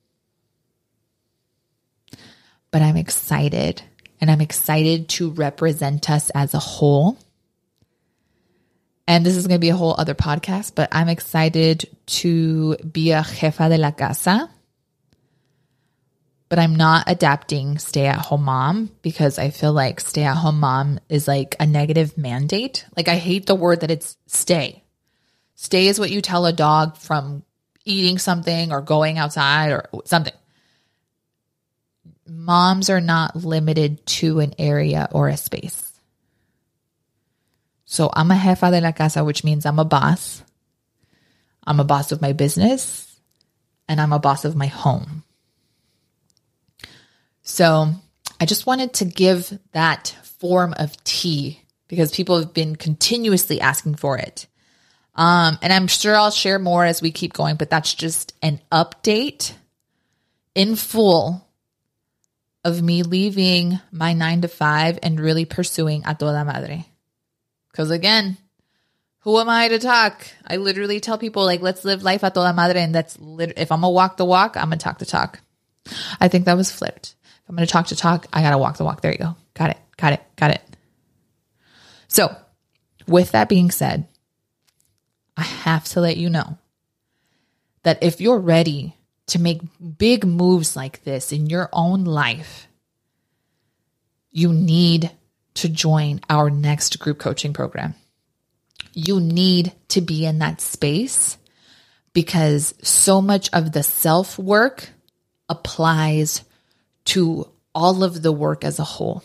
But 2.70 2.82
I'm 2.82 2.96
excited. 2.96 3.82
And 4.20 4.30
I'm 4.30 4.40
excited 4.40 5.08
to 5.10 5.30
represent 5.30 6.08
us 6.10 6.30
as 6.30 6.54
a 6.54 6.58
whole. 6.58 7.18
And 9.06 9.24
this 9.24 9.36
is 9.36 9.46
going 9.46 9.60
to 9.60 9.64
be 9.64 9.68
a 9.68 9.76
whole 9.76 9.94
other 9.98 10.14
podcast, 10.14 10.74
but 10.74 10.88
I'm 10.92 11.10
excited 11.10 11.88
to 12.06 12.76
be 12.76 13.12
a 13.12 13.20
jefa 13.20 13.68
de 13.68 13.76
la 13.76 13.90
casa 13.90 14.48
but 16.54 16.62
I'm 16.62 16.76
not 16.76 17.08
adapting 17.08 17.78
stay 17.78 18.06
at 18.06 18.14
home 18.14 18.44
mom 18.44 18.88
because 19.02 19.40
I 19.40 19.50
feel 19.50 19.72
like 19.72 19.98
stay 19.98 20.22
at 20.22 20.36
home 20.36 20.60
mom 20.60 21.00
is 21.08 21.26
like 21.26 21.56
a 21.58 21.66
negative 21.66 22.16
mandate. 22.16 22.86
Like 22.96 23.08
I 23.08 23.16
hate 23.16 23.46
the 23.46 23.56
word 23.56 23.80
that 23.80 23.90
it's 23.90 24.16
stay. 24.28 24.83
Stay 25.54 25.86
is 25.86 25.98
what 25.98 26.10
you 26.10 26.20
tell 26.20 26.46
a 26.46 26.52
dog 26.52 26.96
from 26.96 27.44
eating 27.84 28.18
something 28.18 28.72
or 28.72 28.80
going 28.80 29.18
outside 29.18 29.70
or 29.70 29.88
something. 30.04 30.32
Moms 32.26 32.90
are 32.90 33.00
not 33.00 33.36
limited 33.36 34.04
to 34.06 34.40
an 34.40 34.54
area 34.58 35.08
or 35.12 35.28
a 35.28 35.36
space. 35.36 35.92
So 37.84 38.10
I'm 38.12 38.30
a 38.30 38.34
jefa 38.34 38.70
de 38.70 38.80
la 38.80 38.92
casa, 38.92 39.22
which 39.22 39.44
means 39.44 39.66
I'm 39.66 39.78
a 39.78 39.84
boss. 39.84 40.42
I'm 41.66 41.80
a 41.80 41.84
boss 41.84 42.12
of 42.12 42.20
my 42.20 42.32
business 42.32 43.20
and 43.88 44.00
I'm 44.00 44.12
a 44.12 44.18
boss 44.18 44.44
of 44.44 44.56
my 44.56 44.66
home. 44.66 45.22
So 47.42 47.92
I 48.40 48.46
just 48.46 48.66
wanted 48.66 48.94
to 48.94 49.04
give 49.04 49.58
that 49.72 50.16
form 50.40 50.74
of 50.78 51.02
tea 51.04 51.60
because 51.88 52.10
people 52.10 52.38
have 52.38 52.54
been 52.54 52.74
continuously 52.74 53.60
asking 53.60 53.96
for 53.96 54.18
it. 54.18 54.46
Um, 55.14 55.58
and 55.62 55.72
I'm 55.72 55.86
sure 55.86 56.16
I'll 56.16 56.30
share 56.30 56.58
more 56.58 56.84
as 56.84 57.00
we 57.00 57.12
keep 57.12 57.32
going, 57.32 57.56
but 57.56 57.70
that's 57.70 57.94
just 57.94 58.34
an 58.42 58.60
update 58.72 59.52
in 60.54 60.76
full 60.76 61.46
of 62.64 62.82
me 62.82 63.02
leaving 63.02 63.78
my 63.92 64.12
nine 64.12 64.40
to 64.40 64.48
five 64.48 64.98
and 65.02 65.20
really 65.20 65.44
pursuing 65.44 66.02
a 66.06 66.14
toda 66.14 66.44
madre. 66.44 66.86
Because 67.70 67.90
again, 67.90 68.36
who 69.20 69.38
am 69.38 69.48
I 69.48 69.68
to 69.68 69.78
talk? 69.78 70.26
I 70.46 70.56
literally 70.56 71.00
tell 71.00 71.18
people 71.18 71.44
like, 71.44 71.62
let's 71.62 71.84
live 71.84 72.02
life 72.02 72.22
a 72.22 72.30
toda 72.30 72.52
madre, 72.52 72.82
and 72.82 72.94
that's 72.94 73.18
lit- 73.20 73.58
if 73.58 73.70
I'm 73.70 73.82
gonna 73.82 73.90
walk 73.90 74.16
the 74.16 74.24
walk, 74.24 74.56
I'm 74.56 74.64
gonna 74.64 74.78
talk 74.78 74.98
the 74.98 75.06
talk. 75.06 75.40
I 76.20 76.28
think 76.28 76.46
that 76.46 76.56
was 76.56 76.72
flipped. 76.72 77.14
If 77.44 77.50
I'm 77.50 77.56
going 77.56 77.66
to 77.66 77.72
talk 77.72 77.88
to 77.88 77.96
talk, 77.96 78.26
I 78.32 78.40
got 78.40 78.50
to 78.50 78.58
walk 78.58 78.78
the 78.78 78.84
walk. 78.84 79.02
There 79.02 79.12
you 79.12 79.18
go. 79.18 79.36
Got 79.52 79.70
it. 79.70 79.78
Got 79.98 80.14
it. 80.14 80.22
Got 80.36 80.52
it. 80.52 80.62
So, 82.08 82.34
with 83.06 83.32
that 83.32 83.50
being 83.50 83.70
said, 83.70 84.06
I 85.36 85.42
have 85.42 85.84
to 85.90 86.00
let 86.00 86.16
you 86.16 86.30
know 86.30 86.58
that 87.82 88.02
if 88.02 88.20
you're 88.20 88.38
ready 88.38 88.96
to 89.26 89.40
make 89.40 89.60
big 89.98 90.24
moves 90.24 90.76
like 90.76 91.04
this 91.04 91.32
in 91.32 91.46
your 91.46 91.68
own 91.72 92.04
life, 92.04 92.66
you 94.30 94.52
need 94.52 95.10
to 95.54 95.68
join 95.68 96.20
our 96.28 96.50
next 96.50 96.98
group 96.98 97.18
coaching 97.18 97.52
program. 97.52 97.94
You 98.92 99.20
need 99.20 99.72
to 99.88 100.00
be 100.00 100.26
in 100.26 100.40
that 100.40 100.60
space 100.60 101.36
because 102.12 102.74
so 102.82 103.22
much 103.22 103.50
of 103.52 103.72
the 103.72 103.82
self 103.82 104.38
work 104.38 104.88
applies 105.48 106.42
to 107.06 107.48
all 107.74 108.02
of 108.02 108.22
the 108.22 108.32
work 108.32 108.64
as 108.64 108.78
a 108.78 108.84
whole. 108.84 109.22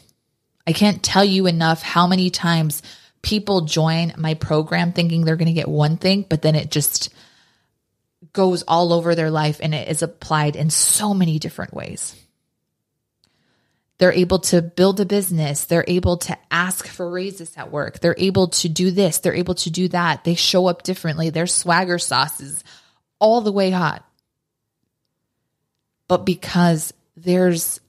I 0.67 0.73
can't 0.73 1.01
tell 1.01 1.23
you 1.23 1.47
enough 1.47 1.81
how 1.81 2.07
many 2.07 2.29
times 2.29 2.81
people 3.21 3.61
join 3.61 4.13
my 4.17 4.33
program 4.33 4.93
thinking 4.93 5.23
they're 5.23 5.35
going 5.35 5.47
to 5.47 5.53
get 5.53 5.67
one 5.67 5.97
thing, 5.97 6.25
but 6.27 6.41
then 6.41 6.55
it 6.55 6.71
just 6.71 7.13
goes 8.33 8.63
all 8.63 8.93
over 8.93 9.15
their 9.15 9.31
life 9.31 9.59
and 9.61 9.73
it 9.73 9.87
is 9.87 10.01
applied 10.01 10.55
in 10.55 10.69
so 10.69 11.13
many 11.13 11.39
different 11.39 11.73
ways. 11.73 12.15
They're 13.97 14.13
able 14.13 14.39
to 14.39 14.61
build 14.61 15.01
a 15.01 15.05
business. 15.05 15.65
They're 15.65 15.85
able 15.85 16.17
to 16.17 16.37
ask 16.49 16.87
for 16.87 17.09
raises 17.09 17.55
at 17.57 17.69
work. 17.69 17.99
They're 17.99 18.15
able 18.17 18.47
to 18.47 18.69
do 18.69 18.91
this. 18.91 19.19
They're 19.19 19.35
able 19.35 19.55
to 19.55 19.69
do 19.69 19.89
that. 19.89 20.23
They 20.23 20.35
show 20.35 20.67
up 20.67 20.83
differently. 20.83 21.29
Their 21.29 21.47
swagger 21.47 21.99
sauces 21.99 22.63
all 23.19 23.41
the 23.41 23.51
way 23.51 23.71
hot. 23.71 24.05
But 26.07 26.25
because 26.25 26.93
there's 27.17 27.81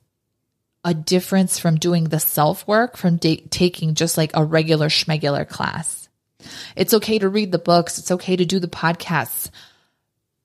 a 0.85 0.95
difference 0.95 1.59
from 1.59 1.77
doing 1.77 2.05
the 2.05 2.21
self 2.21 2.67
work 2.67 2.97
from 2.97 3.19
taking 3.19 3.95
just 3.95 4.17
like 4.17 4.31
a 4.35 4.45
regular 4.45 4.89
schmegular 4.89 5.49
class. 5.49 6.09
It's 6.77 6.95
okay 6.95 7.19
to 7.19 7.29
read 7.29 7.53
the 7.53 7.59
books. 7.59 7.99
It's 7.99 8.11
okay 8.11 8.37
to 8.37 8.47
do 8.47 8.59
the 8.59 8.69
podcasts. 8.69 9.51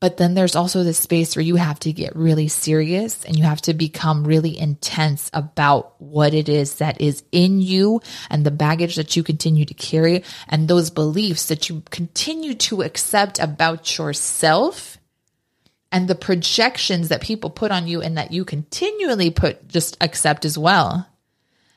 But 0.02 0.18
then 0.18 0.34
there's 0.34 0.58
also 0.58 0.84
this 0.84 1.00
space 1.00 1.36
where 1.36 1.44
you 1.44 1.56
have 1.56 1.80
to 1.80 1.94
get 1.94 2.16
really 2.16 2.50
serious 2.50 3.24
and 3.24 3.38
you 3.38 3.46
have 3.46 3.62
to 3.62 3.74
become 3.74 4.26
really 4.26 4.58
intense 4.58 5.32
about 5.34 6.00
what 6.02 6.34
it 6.34 6.50
is 6.50 6.76
that 6.76 7.00
is 7.00 7.24
in 7.32 7.62
you 7.62 8.02
and 8.30 8.46
the 8.46 8.52
baggage 8.52 8.98
that 8.98 9.16
you 9.16 9.24
continue 9.24 9.64
to 9.66 9.74
carry 9.74 10.24
and 10.50 10.68
those 10.68 10.90
beliefs 10.90 11.48
that 11.48 11.70
you 11.70 11.82
continue 11.90 12.54
to 12.56 12.82
accept 12.82 13.40
about 13.40 13.98
yourself 13.98 14.98
and 15.96 16.08
the 16.10 16.14
projections 16.14 17.08
that 17.08 17.22
people 17.22 17.50
put 17.50 17.72
on 17.72 17.88
you 17.88 18.02
and 18.02 18.18
that 18.18 18.34
you 18.34 18.44
continually 18.44 19.30
put 19.30 19.66
just 19.70 19.96
accept 20.02 20.44
as 20.44 20.58
well. 20.58 21.08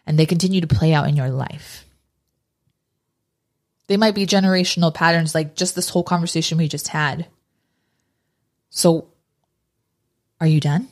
And 0.05 0.19
they 0.19 0.27
continue 0.27 0.61
to 0.61 0.67
play 0.67 0.93
out 0.93 1.09
in 1.09 1.15
your 1.15 1.31
life. 1.31 1.85
They 3.87 3.97
might 3.97 4.17
be 4.17 4.27
generational 4.27 4.93
patterns 4.93 5.37
like 5.37 5.55
just 5.55 5.77
this 5.77 5.89
whole 5.89 6.03
conversation 6.03 6.59
we 6.59 6.67
just 6.67 6.89
had. 6.89 7.29
So, 8.71 9.07
are 10.41 10.49
you 10.49 10.59
done? 10.59 10.89